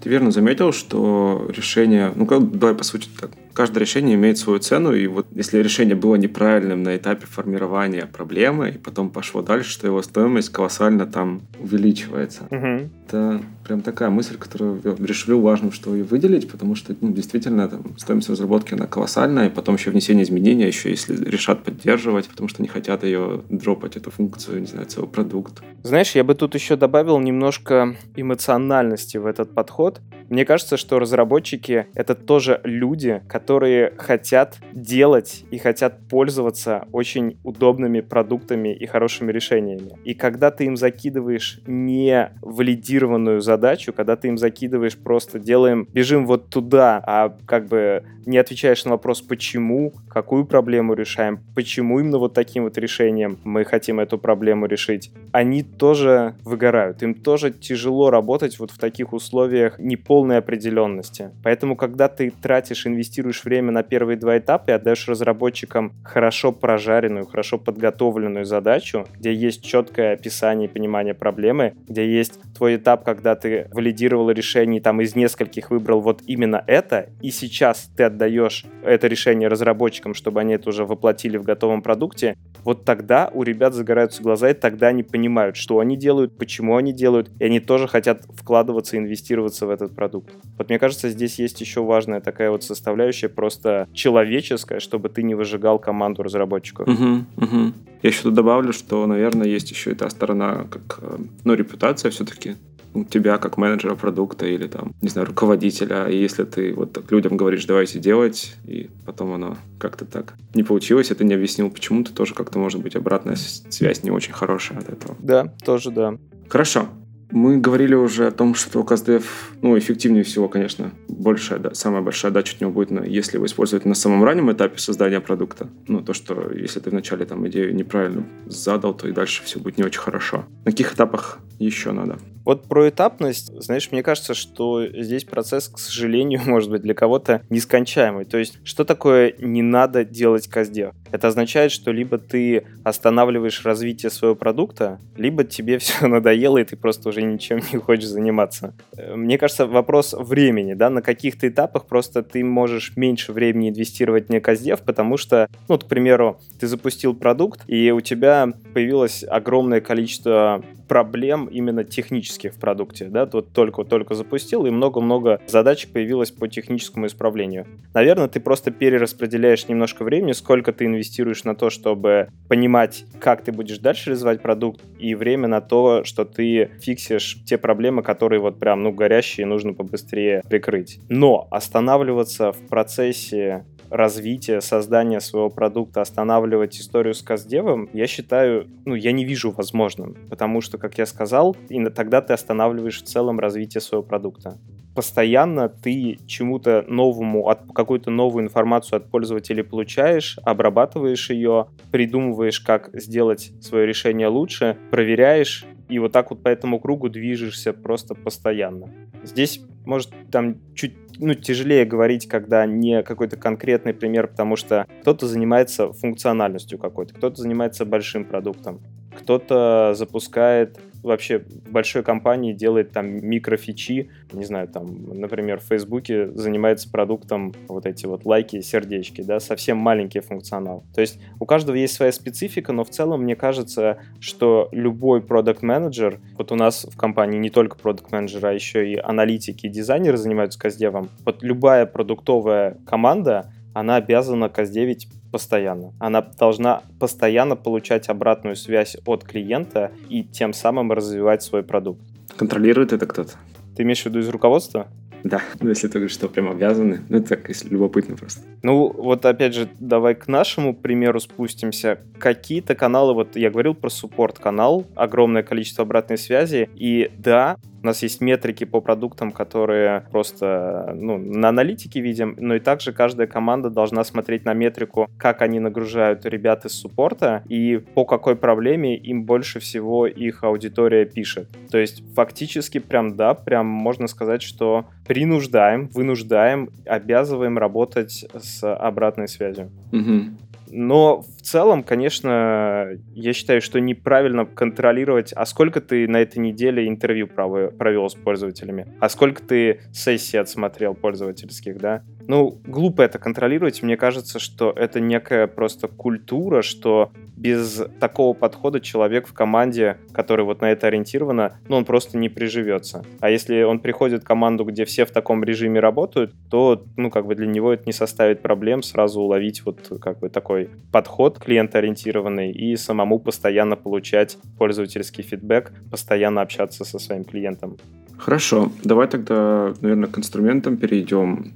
[0.02, 4.58] Ты верно заметил, что решение, ну, как, давай по сути так, каждое решение имеет свою
[4.58, 9.80] цену, и вот если решение было неправильным на этапе формирования проблемы, и потом пошло дальше,
[9.80, 12.44] то его стоимость колоссально там увеличивается.
[12.50, 12.90] Угу.
[13.06, 17.68] Это прям такая мысль, которую я решил важным, что ее выделить, потому что ну, действительно
[17.68, 22.48] там, стоимость разработки она колоссальная, и потом еще внесение изменений, еще если решат поддерживать, потому
[22.48, 25.62] что не хотят ее дропать, эту функцию, не знаю, целый продукт.
[25.82, 30.00] Знаешь, я бы тут еще добавил немножко эмоциональности в этот подход.
[30.32, 38.00] Мне кажется, что разработчики— это тоже люди, которые хотят делать и хотят пользоваться очень удобными
[38.00, 39.90] продуктами и хорошими решениями.
[40.04, 46.26] И когда ты им закидываешь не валидированную задачу, когда ты им закидываешь просто делаем, бежим
[46.26, 52.18] вот туда, а как бы не отвечаешь на вопрос, почему, какую проблему решаем, почему именно
[52.18, 57.02] вот таким вот решением мы хотим эту проблему решить, они тоже выгорают.
[57.02, 59.78] Им тоже тяжело работать вот в таких условиях
[60.22, 61.30] неполной определенности.
[61.42, 67.26] Поэтому, когда ты тратишь, инвестируешь время на первые два этапа и отдаешь разработчикам хорошо прожаренную,
[67.26, 73.34] хорошо подготовленную задачу, где есть четкое описание и понимание проблемы, где есть твой этап, когда
[73.34, 79.08] ты валидировал решение, там из нескольких выбрал вот именно это, и сейчас ты отдаешь это
[79.08, 84.22] решение разработчикам, чтобы они это уже воплотили в готовом продукте, вот тогда у ребят загораются
[84.22, 88.22] глаза, и тогда они понимают, что они делают, почему они делают, и они тоже хотят
[88.34, 90.11] вкладываться, инвестироваться в этот продукт.
[90.58, 95.34] Вот мне кажется, здесь есть еще важная такая вот составляющая просто человеческая, чтобы ты не
[95.34, 96.88] выжигал команду разработчиков.
[96.88, 97.72] Угу, угу.
[98.02, 102.10] Я еще тут добавлю, что, наверное, есть еще и та сторона, как, э, ну, репутация
[102.10, 102.56] все-таки
[102.94, 107.10] у тебя как менеджера продукта или там, не знаю, руководителя, и если ты вот так
[107.10, 112.04] людям говоришь, давайте делать, и потом оно как-то так не получилось, это не объяснил почему,
[112.04, 115.16] то тоже как-то может быть обратная связь не очень хорошая от этого.
[115.20, 116.18] Да, тоже да.
[116.48, 116.88] Хорошо.
[117.32, 119.24] Мы говорили уже о том, что CastDev,
[119.62, 123.86] ну, эффективнее всего, конечно, большая, да, самая большая отдача от него будет, если его использовать
[123.86, 125.70] на самом раннем этапе создания продукта.
[125.88, 129.78] Ну, то, что если ты вначале там идею неправильно задал, то и дальше все будет
[129.78, 130.44] не очень хорошо.
[130.66, 132.18] На каких этапах еще надо?
[132.44, 137.42] Вот про этапность, знаешь, мне кажется, что здесь процесс, к сожалению, может быть для кого-то
[137.50, 138.24] нескончаемый.
[138.24, 140.94] То есть, что такое не надо делать каздев?
[141.10, 146.76] Это означает, что либо ты останавливаешь развитие своего продукта, либо тебе все надоело, и ты
[146.76, 148.74] просто уже ничем не хочешь заниматься.
[148.96, 154.28] Э, мне кажется, вопрос времени, да, на каких-то этапах просто ты можешь меньше времени инвестировать
[154.28, 159.80] в каздев, потому что, ну, к примеру, ты запустил продукт, и у тебя появилось огромное
[159.80, 166.48] количество проблем именно технических в продукте, да, вот только-только запустил, и много-много задачек появилось по
[166.48, 167.66] техническому исправлению.
[167.94, 173.52] Наверное, ты просто перераспределяешь немножко времени, сколько ты инвестируешь на то, чтобы понимать, как ты
[173.52, 178.58] будешь дальше развивать продукт, и время на то, что ты фиксишь те проблемы, которые вот
[178.58, 180.98] прям, ну, горящие, нужно побыстрее прикрыть.
[181.08, 188.94] Но останавливаться в процессе развития, создания своего продукта останавливать историю с каздевом, я считаю, ну,
[188.94, 193.38] я не вижу возможным, потому что, как я сказал, и тогда ты останавливаешь в целом
[193.38, 194.58] развитие своего продукта
[194.94, 202.90] постоянно ты чему-то новому, от, какую-то новую информацию от пользователей получаешь, обрабатываешь ее, придумываешь, как
[202.92, 208.88] сделать свое решение лучше, проверяешь, и вот так вот по этому кругу движешься просто постоянно.
[209.22, 215.26] Здесь, может, там чуть ну, тяжелее говорить, когда не какой-то конкретный пример, потому что кто-то
[215.26, 218.80] занимается функциональностью какой-то, кто-то занимается большим продуктом,
[219.16, 226.90] кто-то запускает вообще большой компании делает там микрофичи, не знаю, там, например, в Фейсбуке занимается
[226.90, 230.84] продуктом вот эти вот лайки, сердечки, да, совсем маленький функционал.
[230.94, 235.62] То есть у каждого есть своя специфика, но в целом мне кажется, что любой продукт
[235.62, 239.68] менеджер вот у нас в компании не только продукт менеджер а еще и аналитики, и
[239.68, 245.92] дизайнеры занимаются каздевом, вот любая продуктовая команда, она обязана каздевить постоянно.
[245.98, 252.02] Она должна постоянно получать обратную связь от клиента и тем самым развивать свой продукт.
[252.36, 253.32] Контролирует это кто-то?
[253.76, 254.88] Ты имеешь в виду из руководства?
[255.24, 258.42] Да, ну если ты говоришь, что прям обязаны, ну это так, если любопытно просто.
[258.62, 262.00] Ну вот опять же, давай к нашему примеру спустимся.
[262.18, 268.02] Какие-то каналы, вот я говорил про суппорт-канал, огромное количество обратной связи, и да, у нас
[268.02, 273.70] есть метрики по продуктам, которые просто ну, на аналитике видим, но и также каждая команда
[273.70, 279.24] должна смотреть на метрику, как они нагружают ребят из суппорта и по какой проблеме им
[279.24, 281.48] больше всего их аудитория пишет.
[281.70, 289.28] То есть фактически прям да, прям можно сказать, что принуждаем, вынуждаем, обязываем работать с обратной
[289.28, 289.70] связью.
[289.92, 290.42] Угу.
[290.72, 296.88] Но в целом, конечно, я считаю, что неправильно контролировать, а сколько ты на этой неделе
[296.88, 302.02] интервью провел с пользователями, а сколько ты сессий отсмотрел пользовательских, да.
[302.28, 303.82] Ну, глупо это контролировать.
[303.82, 310.44] Мне кажется, что это некая просто культура, что без такого подхода человек в команде, который
[310.44, 313.04] вот на это ориентировано, ну, он просто не приживется.
[313.18, 317.26] А если он приходит в команду, где все в таком режиме работают, то, ну, как
[317.26, 322.52] бы для него это не составит проблем сразу уловить вот как бы такой подход клиентоориентированный
[322.52, 327.76] и самому постоянно получать пользовательский фидбэк, постоянно общаться со своим клиентом.
[328.18, 331.54] Хорошо, давай тогда, наверное, к инструментам перейдем.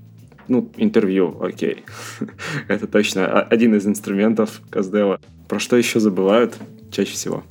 [0.49, 1.85] Ну, интервью, окей.
[2.69, 5.21] Это точно один из инструментов Каздева.
[5.49, 6.57] Про что еще забывают
[6.91, 7.45] чаще всего?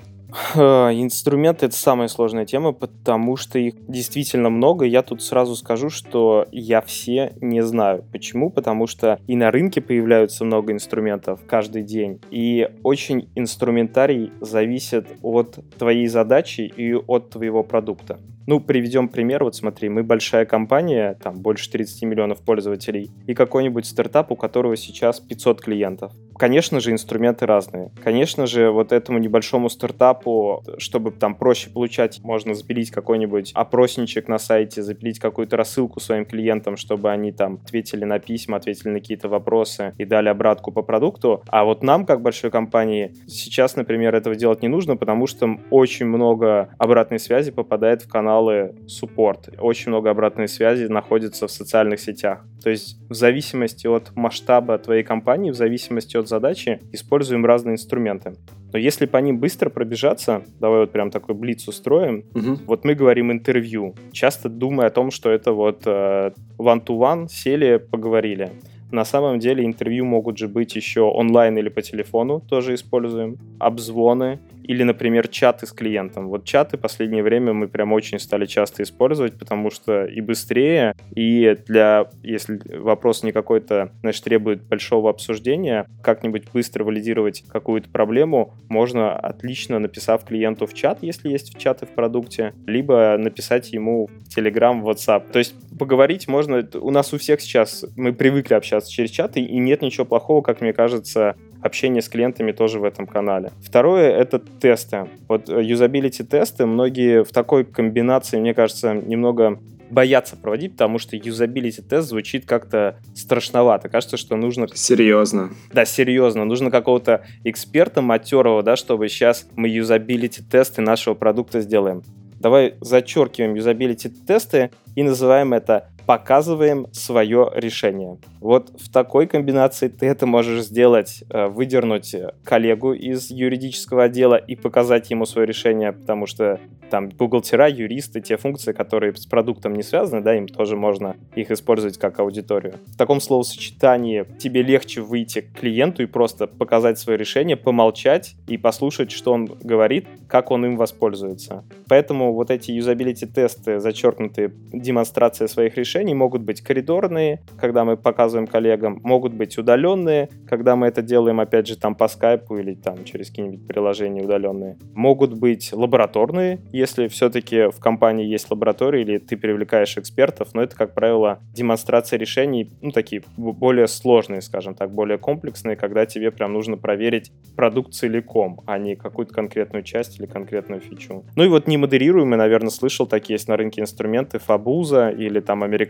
[0.56, 4.86] Инструменты— это самая сложная тема, потому что их действительно много.
[4.86, 8.04] Я тут сразу скажу, что я все не знаю.
[8.12, 8.50] Почему?
[8.50, 12.20] Потому что и на рынке появляются много инструментов каждый день.
[12.32, 18.20] И очень инструментарий зависит от твоей задачи и от твоего продукта.
[18.48, 19.44] Ну, приведем пример.
[19.44, 24.78] Вот смотри, мы большая компания, там больше 30 миллионов пользователей, и какой-нибудь стартап, у которого
[24.78, 26.14] сейчас 500 клиентов.
[26.38, 27.92] Конечно же, инструменты разные.
[28.04, 34.38] Конечно же, вот этому небольшому стартапу, чтобы там проще получать, можно запилить какой-нибудь опросничек на
[34.38, 39.30] сайте, запилить какую-то рассылку своим клиентам, чтобы они там ответили на письма, ответили на какие-то
[39.30, 41.44] вопросы и дали обратку по продукту.
[41.48, 46.06] А вот нам, как большой компании, сейчас, например, этого делать не нужно, потому что очень
[46.06, 49.50] много обратной связи попадает в каналы суппорт.
[49.60, 52.46] Очень много обратной связи находится в социальных сетях.
[52.64, 57.74] То есть в зависимости от масштаба твоей компании, в зависимости от от задачи используем разные
[57.74, 58.34] инструменты.
[58.74, 62.60] Но если по ним быстро пробежаться, давай вот прям такой блиц устроим, угу.
[62.66, 68.52] вот мы говорим интервью, часто думая о том, что это вот э, one-to-one, сели, поговорили.
[68.92, 73.38] На самом деле интервью могут же быть еще онлайн или по телефону, тоже используем.
[73.60, 76.28] Обзвоны, или, например, чаты с клиентом.
[76.28, 80.96] Вот чаты в последнее время мы прям очень стали часто использовать, потому что и быстрее,
[81.16, 88.54] и для, если вопрос не какой-то, значит, требует большого обсуждения, как-нибудь быстро валидировать какую-то проблему,
[88.68, 94.08] можно отлично, написав клиенту в чат, если есть в чаты в продукте, либо написать ему
[94.08, 95.32] в Telegram, в WhatsApp.
[95.32, 99.58] То есть поговорить можно, у нас у всех сейчас, мы привыкли общаться через чаты, и
[99.58, 103.52] нет ничего плохого, как мне кажется, общение с клиентами тоже в этом канале.
[103.64, 105.08] Второе— это тесты.
[105.28, 109.60] Вот э, юзабилити-тесты многие в такой комбинации, мне кажется, немного
[109.90, 113.90] боятся проводить, потому что юзабилити тест звучит как-то страшновато.
[113.90, 114.68] Кажется, что нужно...
[114.74, 115.52] Серьезно.
[115.74, 116.46] Да, серьезно.
[116.46, 122.04] Нужно какого-то эксперта матерого, да, чтобы сейчас мы юзабилити тесты нашего продукта сделаем.
[122.40, 128.18] Давай зачеркиваем юзабилити тесты и называем это показываем свое решение.
[128.40, 134.56] Вот в такой комбинации ты это можешь сделать, э, выдернуть коллегу из юридического отдела и
[134.56, 139.84] показать ему свое решение, потому что там бухгалтера, юристы, те функции, которые с продуктом не
[139.84, 142.76] связаны, да, им тоже можно их использовать как аудиторию.
[142.88, 148.58] В таком словосочетании тебе легче выйти к клиенту и просто показать свое решение, помолчать и
[148.58, 151.64] послушать, что он говорит, как он им воспользуется.
[151.88, 159.00] Поэтому вот эти юзабилити-тесты, зачеркнутые демонстрация своих решений, могут быть коридорные, когда мы показываем коллегам,
[159.04, 163.30] могут быть удаленные, когда мы это делаем, опять же, там по скайпу или там через
[163.30, 164.78] какие-нибудь приложения удаленные.
[164.94, 170.76] Могут быть лабораторные, если все-таки в компании есть лаборатория или ты привлекаешь экспертов, но это,
[170.76, 176.54] как правило, демонстрация решений, ну, такие более сложные, скажем так, более комплексные, когда тебе прям
[176.54, 181.26] нужно проверить продукт целиком, а не какую-то конкретную часть или конкретную фичу.
[181.36, 185.85] Ну и вот немодерируемый, наверное, слышал, такие есть на рынке инструменты Fabuza или там американские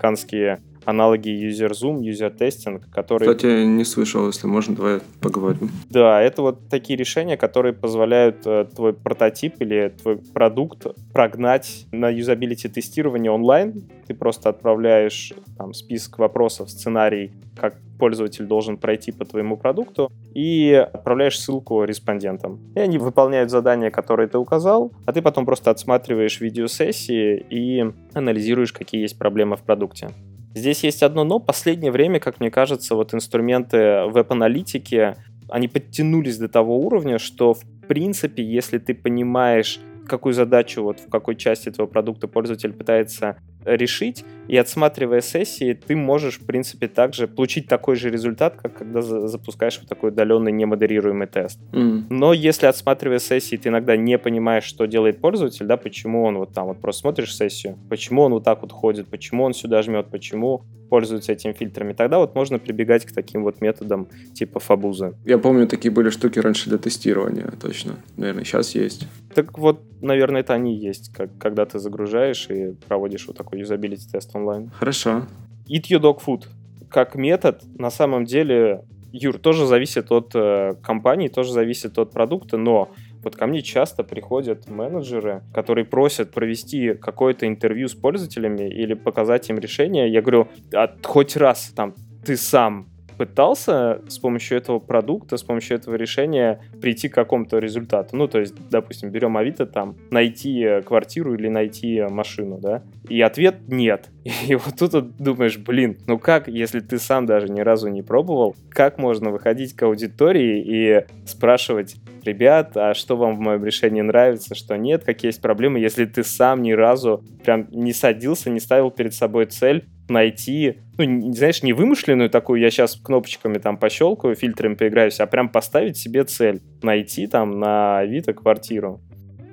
[0.86, 3.34] аналоги User Zoom, User Testing, которые...
[3.34, 5.72] Кстати, не слышал, если можно, давай поговорим.
[5.90, 12.10] Да, это вот такие решения, которые позволяют э, твой прототип или твой продукт прогнать на
[12.10, 13.84] юзабилити тестирование онлайн.
[14.08, 20.74] Ты просто отправляешь там список вопросов, сценарий, как пользователь должен пройти по твоему продукту, и
[20.74, 22.60] отправляешь ссылку респондентам.
[22.76, 28.74] И они выполняют задания, которые ты указал, а ты потом просто отсматриваешь видеосессии и анализируешь,
[28.74, 30.10] какие есть проблемы в продукте.
[30.54, 31.40] Здесь есть одно но.
[31.40, 35.16] Последнее время, как мне кажется, вот инструменты веб-аналитики,
[35.50, 41.10] они подтянулись до того уровня, что в принципе, если ты понимаешь, какую задачу вот в
[41.10, 47.28] какой части твоего продукта пользователь пытается решить, и отсматривая сессии, ты можешь, в принципе, также
[47.28, 51.60] получить такой же результат, как когда запускаешь вот такой удаленный немодерируемый тест.
[51.72, 52.04] Mm.
[52.10, 56.54] Но если отсматривая сессии, ты иногда не понимаешь, что делает пользователь, да, почему он вот
[56.54, 60.08] там вот просто смотришь сессию, почему он вот так вот ходит, почему он сюда жмет,
[60.08, 65.16] почему пользуются этими фильтрами, тогда вот можно прибегать к таким вот методам типа фабуза.
[65.26, 67.96] Я помню, такие были штуки раньше для тестирования, точно.
[68.18, 69.08] Наверное, сейчас есть.
[69.34, 74.08] Так вот, наверное, это они есть, как, когда ты загружаешь и проводишь вот такой юзабилити
[74.36, 74.72] онлайн.
[74.80, 75.24] Хорошо.
[75.68, 76.44] Eat your dog food.
[76.90, 82.58] Как метод, на самом деле, Юр, тоже зависит от э, компании, тоже зависит от продукта,
[82.58, 82.90] но
[83.24, 89.50] вот ко мне часто приходят менеджеры, которые просят провести какое-то интервью с пользователями или показать
[89.50, 90.12] им решение.
[90.12, 92.88] Я говорю, а хоть раз там ты сам
[93.18, 98.16] пытался с помощью этого продукта, с помощью этого решения прийти к какому-то результату.
[98.16, 102.84] Ну, то есть, допустим, берем Авито, там, найти квартиру или найти машину, да?
[103.10, 104.10] И ответ нет.
[104.48, 108.02] И вот тут вот думаешь, блин, ну как, если ты сам даже ни разу не
[108.02, 114.02] пробовал, как можно выходить к аудитории и спрашивать, ребят, а что вам в моем решении
[114.02, 118.60] нравится, что нет, какие есть проблемы, если ты сам ни разу прям не садился, не
[118.60, 124.36] ставил перед собой цель найти, ну, знаешь, не вымышленную такую, я сейчас кнопочками там пощелкаю,
[124.36, 129.02] фильтрами поиграюсь, а прям поставить себе цель, найти там на Авито квартиру.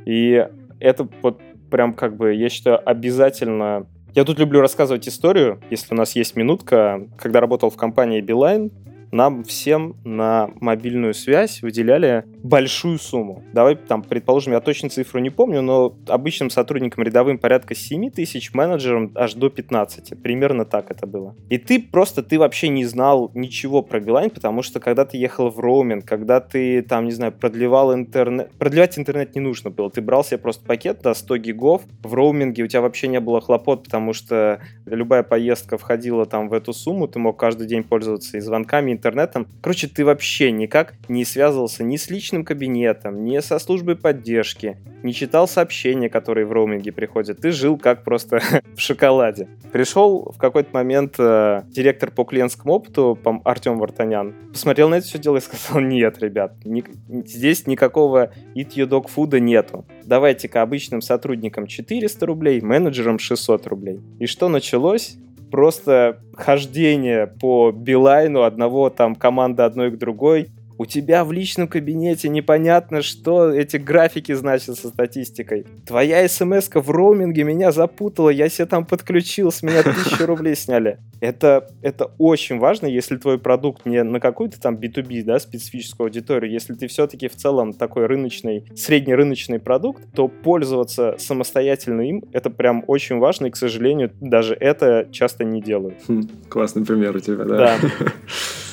[0.05, 0.47] И
[0.81, 1.41] это вот
[1.71, 3.87] прям как бы, я считаю, обязательно...
[4.15, 7.07] Я тут люблю рассказывать историю, если у нас есть минутка.
[7.17, 8.71] Когда работал в компании Beeline,
[9.13, 13.45] нам всем на мобильную связь выделяли большую сумму.
[13.53, 18.55] Давай там, предположим, я точно цифру не помню, но обычным сотрудникам рядовым порядка 7 тысяч,
[18.55, 20.21] менеджерам аж до 15.
[20.23, 21.37] Примерно так это было.
[21.51, 25.51] И ты просто, ты вообще не знал ничего про Билайн, потому что когда ты ехал
[25.51, 29.91] в роуминг, когда ты там, не знаю, продлевал интернет, продлевать интернет не нужно было.
[29.91, 33.43] Ты брал себе просто пакет до 100 гигов, в роуминге у тебя вообще не было
[33.43, 38.39] хлопот, потому что любая поездка входила там в эту сумму, ты мог каждый день пользоваться
[38.39, 39.49] и звонками, интернетом.
[39.61, 45.13] Короче, ты вообще никак не связывался ни с личным кабинетом, ни со службой поддержки, не
[45.13, 47.41] читал сообщения, которые в роуминге приходят.
[47.41, 48.41] Ты жил как просто
[48.77, 49.49] в шоколаде.
[49.73, 55.19] Пришел в какой-то момент э, директор по клиентскому опыту, Артем Вартанян, посмотрел на это все
[55.19, 56.85] дело и сказал, нет, ребят, ни,
[57.27, 59.85] здесь никакого eat your dog фуда нету.
[60.05, 64.01] Давайте-ка обычным сотрудникам 400 рублей, менеджерам 600 рублей.
[64.21, 65.17] И что началось?
[65.53, 70.49] Просто хождение по Билайну одного там команды одной к другой,
[70.79, 75.67] у тебя в личном кабинете непонятно, что эти графики значат со статистикой.
[75.87, 80.99] Твоя смс в роуминге меня запутала, я себе там подключил, с меня тысячу рублей сняли.
[81.21, 86.51] Это, это очень важно, если твой продукт не на какую-то там B2B, да, специфическую аудиторию,
[86.51, 92.85] если ты все-таки в целом такой рыночный, среднерыночный продукт, то пользоваться самостоятельно им, это прям
[92.87, 95.95] очень важно, и, к сожалению, даже это часто не делают.
[96.09, 97.57] Хм, классный пример у тебя, да?
[97.57, 97.79] Да.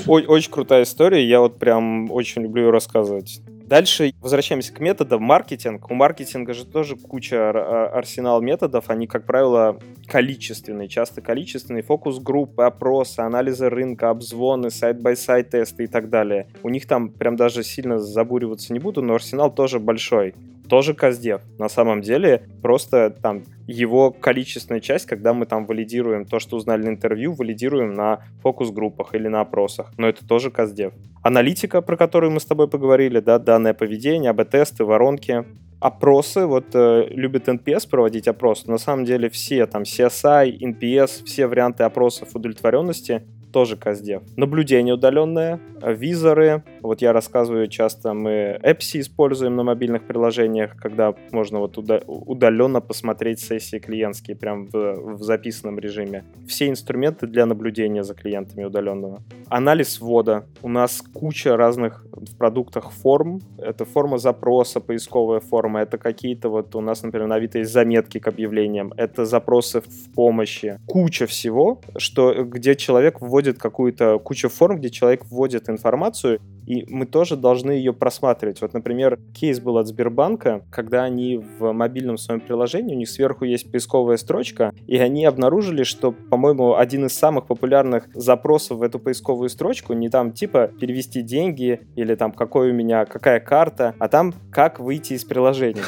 [0.07, 3.41] Очень крутая история, я вот прям очень люблю рассказывать.
[3.45, 5.21] Дальше возвращаемся к методам.
[5.21, 5.91] Маркетинг.
[5.91, 7.49] У маркетинга же тоже куча
[7.89, 8.89] арсенал методов.
[8.89, 11.83] Они, как правило, количественные, часто количественные.
[11.83, 16.47] Фокус-группы, опросы, анализы рынка, обзвоны, side-by-side тесты и так далее.
[16.63, 20.33] У них там прям даже сильно забуриваться не буду, но арсенал тоже большой
[20.69, 21.41] тоже custdev.
[21.57, 26.83] На самом деле, просто там его количественная часть, когда мы там валидируем то, что узнали
[26.83, 29.91] на интервью, валидируем на фокус-группах или на опросах.
[29.97, 30.93] Но это тоже custdev.
[31.23, 35.43] Аналитика, про которую мы с тобой поговорили, да, данное поведение, АБ-тесты, воронки,
[35.79, 38.69] опросы, вот э, любит NPS проводить опросы.
[38.69, 44.21] На самом деле все там CSI, NPS, все варианты опросов удовлетворенности тоже Каздев.
[44.37, 46.63] Наблюдение удаленное, визоры.
[46.81, 53.39] Вот я рассказываю часто, мы Эпси используем на мобильных приложениях, когда можно вот удаленно посмотреть
[53.39, 56.23] сессии клиентские прям в, в записанном режиме.
[56.47, 59.21] Все инструменты для наблюдения за клиентами удаленного.
[59.47, 60.45] Анализ ввода.
[60.61, 63.41] У нас куча разных в продуктах форм.
[63.57, 65.81] Это форма запроса, поисковая форма.
[65.81, 68.93] Это какие-то вот у нас, например, на Авито есть заметки к объявлениям.
[68.97, 70.79] Это запросы в помощи.
[70.87, 76.39] Куча всего, что, где человек вводит какую-то кучу форм, где человек вводит информацию,
[76.69, 78.61] и мы тоже должны ее просматривать.
[78.61, 83.43] Вот, например, кейс был от Сбербанка, когда они в мобильном своем приложении, у них сверху
[83.43, 88.99] есть поисковая строчка, и они обнаружили, что, по-моему, один из самых популярных запросов в эту
[88.99, 94.07] поисковую строчку не там типа перевести деньги или там какой у меня, какая карта, а
[94.07, 95.81] там как выйти из приложения.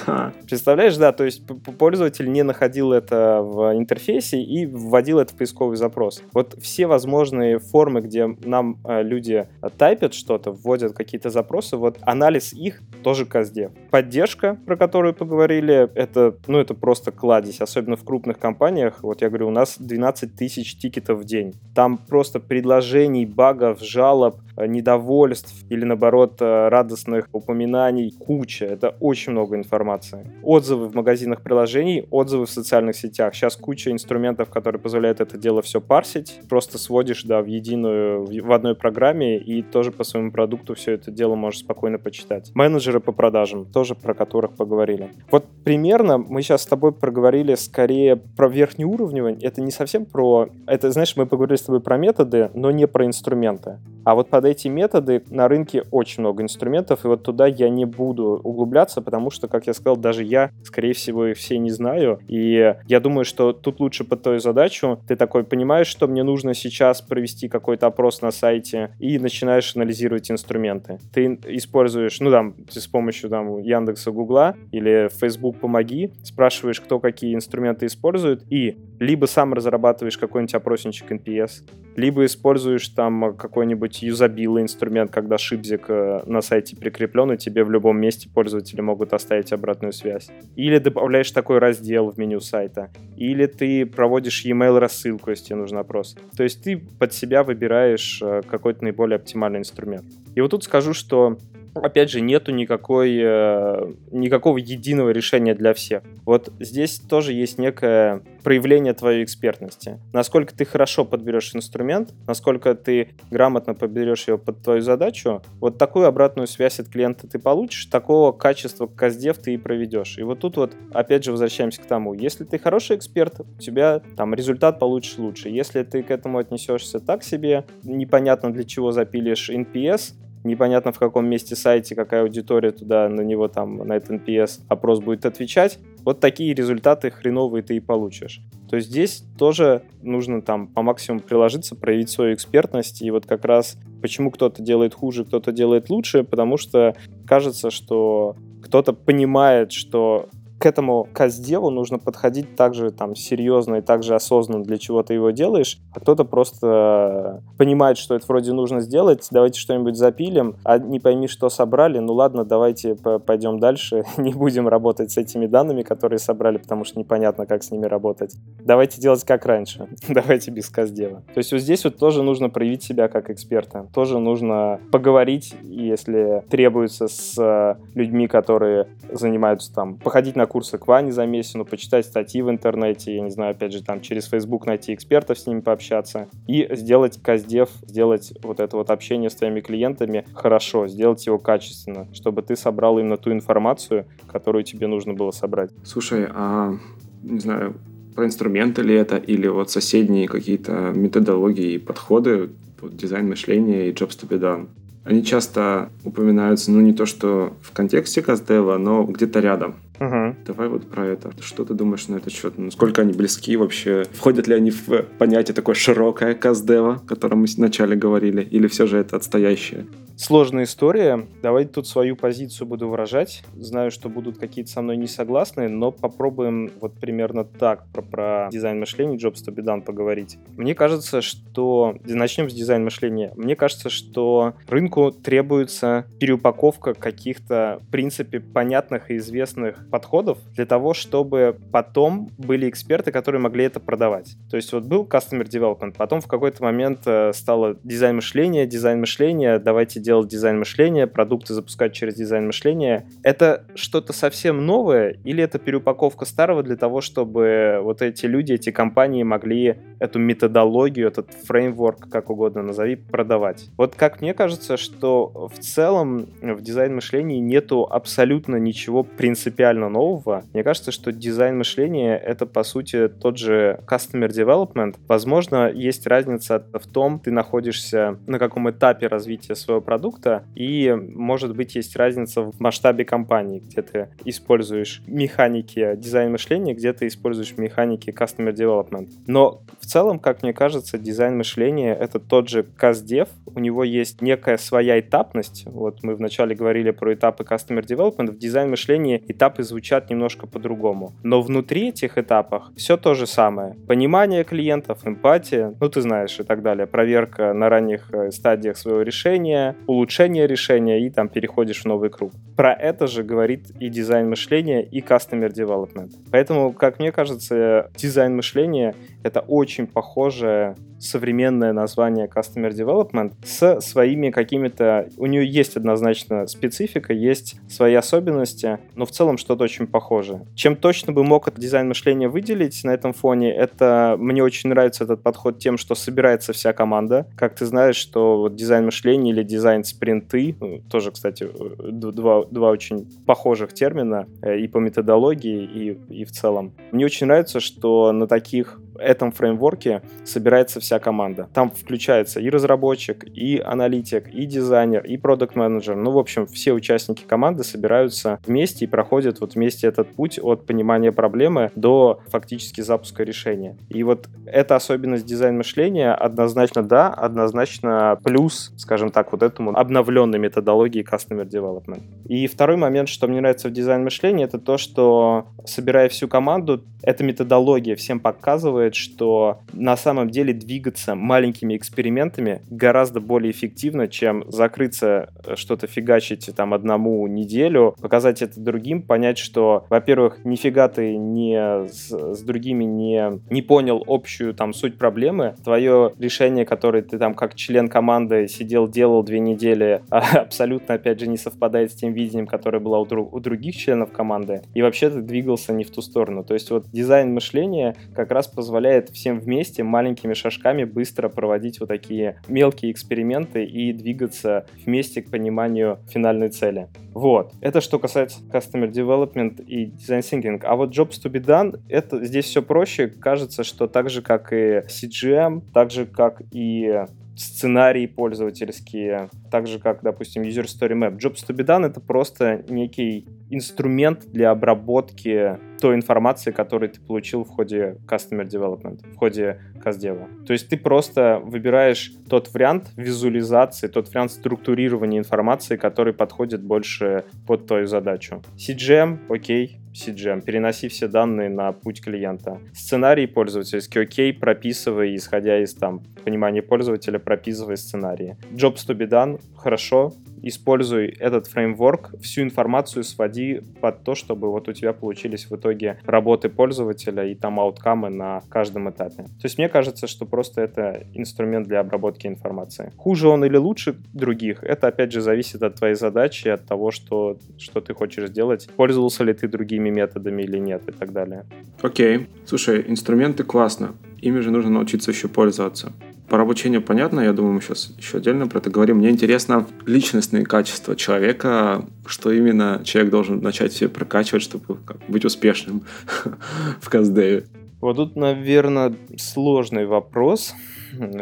[0.48, 1.44] Представляешь, да, то есть
[1.78, 6.24] пользователь не находил это в интерфейсе и вводил это в поисковый запрос.
[6.34, 12.54] Вот все возможные формы, где нам э, люди тайпят что-то, вводят какие-то запросы, вот анализ
[12.54, 13.72] их тоже казде.
[13.90, 19.04] Поддержка, про которую поговорили, это, ну, это просто кладезь, особенно в крупных компаниях.
[19.04, 21.54] Вот я говорю, у нас 12 тысяч тикетов в день.
[21.76, 24.36] Там просто предложений, багов, жалоб,
[24.68, 28.66] недовольств или, наоборот, э, радостных упоминаний куча.
[28.66, 30.26] Это очень много информации.
[30.44, 33.34] Отзывы в магазинах приложений, отзывы в социальных сетях.
[33.36, 36.42] Сейчас куча инструментов, которые позволяют это дело все парсить.
[36.50, 41.12] Просто сводишь, да, в единую, в одной программе и тоже по своему продукту все это
[41.12, 42.52] дело можешь спокойно почитать.
[42.54, 45.10] Менеджеры по продажам, тоже про которых поговорили.
[45.30, 49.38] Вот примерно мы сейчас с тобой проговорили скорее про верхнеуровневый.
[49.42, 50.50] Это не совсем про...
[50.68, 53.80] Это, знаешь, мы поговорили с тобой про методы, но не про инструменты.
[54.04, 57.86] А вот под эти методы на рынке очень много инструментов, и вот туда я не
[57.86, 62.20] буду углубляться, потому что, как я сказал, даже я, скорее всего, их все не знаю.
[62.28, 66.54] И я думаю, что тут лучше под твою задачу ты такой понимаешь, что мне нужно
[66.54, 71.00] сейчас провести какой-то опрос на сайте, и начинаешь анализировать инструменты.
[71.14, 77.36] Ты используешь, ну там, с помощью там Яндекса, Гугла или Facebook помоги, спрашиваешь, кто какие
[77.36, 81.64] инструменты использует, и либо сам разрабатываешь какой-нибудь опросничек NPS,
[81.96, 87.72] либо используешь там какой-нибудь юзабилый инструмент, когда шипзик э, на сайте прикреплен, и тебе в
[87.72, 90.30] любом месте пользователи могут оставить обратную связь.
[90.56, 95.78] Или добавляешь такой раздел в меню сайта, или ты проводишь e-mail рассылку, если тебе нужен
[95.78, 96.18] опрос.
[96.36, 100.06] То есть ты под себя выбираешь э, какой-то наиболее оптимальный инструмент.
[100.36, 101.38] И вот тут скажу, что
[101.74, 106.04] опять же, нету никакой, э, никакого единого решения для всех.
[106.26, 110.00] Вот здесь тоже есть некое проявление твоей экспертности.
[110.14, 116.08] Насколько ты хорошо подберешь инструмент, насколько ты грамотно подберешь его под твою задачу, вот такую
[116.08, 120.18] обратную связь от клиента ты получишь, такого качества каздев ты и проведешь.
[120.18, 124.02] И вот тут вот, опять же, возвращаемся к тому, если ты хороший эксперт, у тебя
[124.16, 125.50] там результат получишь лучше.
[125.50, 130.14] Если ты к этому отнесешься так себе, непонятно для чего запилишь NPS,
[130.44, 135.00] непонятно в каком месте сайте, какая аудитория туда на него там, на этот NPS опрос
[135.00, 138.42] будет отвечать, вот такие результаты хреновые ты и получишь.
[138.70, 143.02] То есть здесь тоже нужно там по максимуму приложиться, проявить свою экспертность.
[143.02, 146.96] И вот как раз почему кто-то делает хуже, кто-то делает лучше, потому что
[147.28, 150.30] кажется, что кто-то понимает, что
[150.62, 155.32] к этому каздеву нужно подходить также там серьезно и также осознанно, для чего ты его
[155.32, 161.00] делаешь, а кто-то просто понимает, что это вроде нужно сделать, давайте что-нибудь запилим, а не
[161.00, 166.20] пойми, что собрали, ну ладно, давайте пойдем дальше, не будем работать с этими данными, которые
[166.20, 168.36] собрали, потому что непонятно, как с ними работать.
[168.64, 171.24] Давайте делать как раньше, давайте без каздева.
[171.34, 176.44] То есть вот здесь вот тоже нужно проявить себя как эксперта, тоже нужно поговорить, если
[176.52, 182.50] требуется с людьми, которые занимаются там, походить на курсы к Ване Замесину, почитать статьи в
[182.50, 186.68] интернете, я не знаю, опять же, там через Facebook найти экспертов, с ними пообщаться и
[186.72, 192.42] сделать каздев, сделать вот это вот общение с твоими клиентами хорошо, сделать его качественно, чтобы
[192.42, 195.72] ты собрал именно ту информацию, которую тебе нужно было собрать.
[195.86, 196.78] Слушай, а,
[197.24, 197.76] не знаю,
[198.14, 202.50] про инструменты ли это, или вот соседние какие-то методологии и подходы,
[202.82, 204.68] вот дизайн мышления и jobs to be done.
[205.06, 209.76] Они часто упоминаются, ну, не то что в контексте каздева, но где-то рядом.
[210.02, 210.36] Угу.
[210.48, 211.32] Давай вот про это.
[211.42, 212.58] Что ты думаешь на этот счет?
[212.58, 214.06] Насколько они близки вообще?
[214.12, 218.88] Входят ли они в понятие такое широкое каздева, о котором мы вначале говорили, или все
[218.88, 219.86] же это отстоящее?
[220.22, 221.26] Сложная история.
[221.42, 223.44] Давай тут свою позицию буду выражать.
[223.56, 228.50] Знаю, что будут какие-то со мной не согласны, но попробуем вот примерно так про, про
[228.52, 230.38] дизайн мышления Jobs to be done поговорить.
[230.58, 231.96] Мне кажется, что...
[232.04, 233.34] Начнем с дизайн мышления.
[233.36, 240.94] Мне кажется, что рынку требуется переупаковка каких-то, в принципе, понятных и известных подходов для того,
[240.94, 244.36] чтобы потом были эксперты, которые могли это продавать.
[244.50, 249.02] То есть вот был customer development, потом в какой-то момент э, стало дизайн мышления, дизайн
[249.02, 253.06] мышления, давайте делать дизайн мышления, продукты запускать через дизайн мышления.
[253.24, 258.72] Это что-то совсем новое или это переупаковка старого для того, чтобы вот эти люди, эти
[258.72, 263.70] компании могли эту методологию, этот фреймворк, как угодно назови, продавать?
[263.78, 270.44] Вот как мне кажется, что в целом в дизайн мышлении нету абсолютно ничего принципиально нового.
[270.54, 274.96] Мне кажется, что дизайн мышления— это, по сути, тот же customer development.
[275.08, 281.56] Возможно, есть разница в том, ты находишься на каком этапе развития своего продукта, и, может
[281.56, 287.58] быть, есть разница в масштабе компании, где ты используешь механики дизайн мышления, где ты используешь
[287.58, 289.10] механики customer development.
[289.28, 294.22] Но в целом, как мне кажется, дизайн мышления— это тот же custdev, у него есть
[294.22, 295.64] некая своя этапность.
[295.66, 301.14] Вот мы вначале говорили про этапы customer development, в дизайн мышления этапы звучат немножко по-другому.
[301.24, 303.76] Но внутри этих этапов все то же самое.
[303.88, 309.02] Понимание клиентов, эмпатия, ну ты знаешь и так далее, проверка на ранних э, стадиях своего
[309.02, 312.32] решения, улучшение решения и там переходишь в новый круг.
[312.56, 316.12] Про это же говорит и дизайн мышления, и customer development.
[316.32, 324.30] Поэтому, как мне кажется, дизайн мышления— это очень похожее современное название Customer Development с своими
[324.30, 325.10] какими-то...
[325.18, 330.46] У нее есть однозначно специфика, есть свои особенности, но в целом что-то очень похоже.
[330.56, 334.16] Чем точно бы мог дизайн мышления выделить на этом фоне, это...
[334.20, 337.28] Мне очень нравится этот подход тем, что собирается вся команда.
[337.36, 341.48] Как ты знаешь, что вот дизайн мышления или дизайн спринты, ну, тоже, кстати,
[341.80, 346.74] два, два очень похожих термина э, и по методологии, и, и в целом.
[346.92, 351.48] Мне очень нравится, что на таких этом фреймворке собирается вся команда.
[351.54, 356.74] Там включается и разработчик, и аналитик, и дизайнер, и продукт менеджер Ну, в общем, все
[356.74, 362.82] участники команды собираются вместе и проходят вот вместе этот путь от понимания проблемы до фактически
[362.82, 363.78] запуска решения.
[363.90, 370.40] И вот эта особенность дизайн мышления однозначно да, однозначно плюс, скажем так, вот этому обновленной
[370.40, 372.02] методологии Customer Development.
[372.26, 376.84] И второй момент, что мне нравится в дизайн мышлении, это то, что собирая всю команду,
[377.04, 384.08] эта методология всем показывает, показывает, что на самом деле двигаться маленькими экспериментами гораздо более эффективно,
[384.08, 390.88] чем закрыться, э, что-то фигачить там одному неделю, показать это другим, понять, что, во-первых, нифига
[390.88, 397.04] ты не с, с другими не, не понял общую там суть проблемы, твое решение, которое
[397.04, 401.96] ты там как член команды сидел, делал две недели, абсолютно, опять же, не совпадает с
[401.96, 405.84] тем видением, которое было у, друг, у других членов команды, и вообще ты двигался не
[405.84, 406.44] в ту сторону.
[406.44, 411.82] То есть вот дизайн мышления как раз позволяет позволяет всем вместе маленькими шажками быстро проводить
[411.82, 416.88] вот такие мелкие эксперименты и двигаться вместе к пониманию финальной цели.
[417.14, 417.52] Вот.
[417.60, 420.62] Это что касается Customer Development и Design Thinking.
[420.64, 423.08] А вот Jobs to be done, это здесь все проще.
[423.08, 427.04] Кажется, что так же, как и CGM, так же, как и
[427.36, 431.18] сценарии пользовательские, так же, как, допустим, User Story Map.
[431.18, 437.44] Jobs to be done— это просто некий инструмент для обработки той информации, которую ты получил
[437.44, 440.28] в ходе Customer Development, в ходе каздева.
[440.46, 447.26] То есть ты просто выбираешь тот вариант визуализации, тот вариант структурирования информации, который подходит больше
[447.48, 448.42] под твою задачу.
[448.56, 452.60] CGM, окей, CGM, переноси все данные на путь клиента.
[452.74, 458.38] Сценарий пользовательский, окей, прописывай, исходя из там понимания пользователя, прописывай сценарии.
[458.52, 464.68] Jobs to be done, хорошо, используй этот фреймворк, всю информацию своди под то, чтобы вот
[464.68, 469.24] у тебя получились в итоге работы пользователя и там ауткамы на каждом этапе.
[469.24, 472.92] То есть мне кажется, что просто это инструмент для обработки информации.
[472.98, 477.38] Хуже он или лучше других, это опять же зависит от твоей задачи, от того, что,
[477.58, 481.46] что ты хочешь сделать, пользовался ли ты другими методами или нет и так далее.
[481.82, 482.18] Окей.
[482.18, 482.28] Okay.
[482.46, 483.96] Слушай, инструменты классно.
[484.22, 485.94] Ими же нужно научиться еще пользоваться.
[486.30, 488.98] Про обучение понятно, я думаю, мы сейчас еще отдельно про это говорим.
[488.98, 494.80] Мне интересно личностные качества человека, что именно человек должен начать все прокачивать, чтобы
[495.10, 495.84] быть успешным
[496.82, 497.48] в Каздеве.
[497.82, 500.54] Вот тут, наверное, сложный вопрос,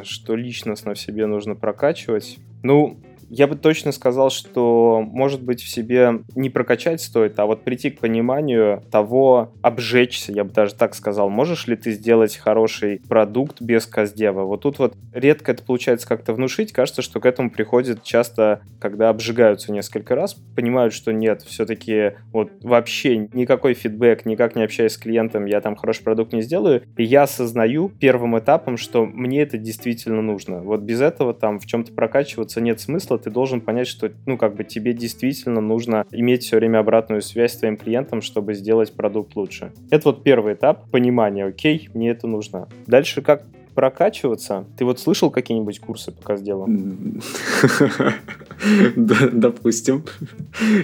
[0.04, 2.38] что личностно в себе нужно прокачивать.
[2.62, 3.00] Ну,
[3.30, 7.92] я бы точно сказал, что, может быть, в себе не прокачать стоит, а вот прийти
[7.92, 11.30] к пониманию того, обжечься, я бы даже так сказал.
[11.30, 14.44] Можешь ли ты сделать хороший продукт без каздева?
[14.44, 16.72] Вот тут вот редко это получается как-то внушить.
[16.72, 22.52] Кажется, что к этому приходит часто, когда обжигаются несколько раз, понимают, что нет, все-таки вот
[22.64, 26.84] вообще никакой фидбэк, никак не общаясь с клиентом, я там хороший продукт не сделаю.
[26.98, 30.62] И я осознаю первым этапом, что мне это действительно нужно.
[30.62, 34.56] Вот без этого там в чем-то прокачиваться нет смысла, ты должен понять, что, ну, как
[34.56, 39.36] бы тебе действительно нужно иметь все время обратную связь с твоим клиентом, чтобы сделать продукт
[39.36, 39.72] лучше.
[39.92, 42.68] Это вот первый этап понимания, окей, мне это нужно.
[42.88, 43.44] Дальше как
[43.76, 44.66] прокачиваться.
[44.78, 46.68] Ты вот слышал какие-нибудь курсы по казделу?
[48.96, 50.04] Допустим.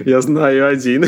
[0.04, 1.04] Я знаю один.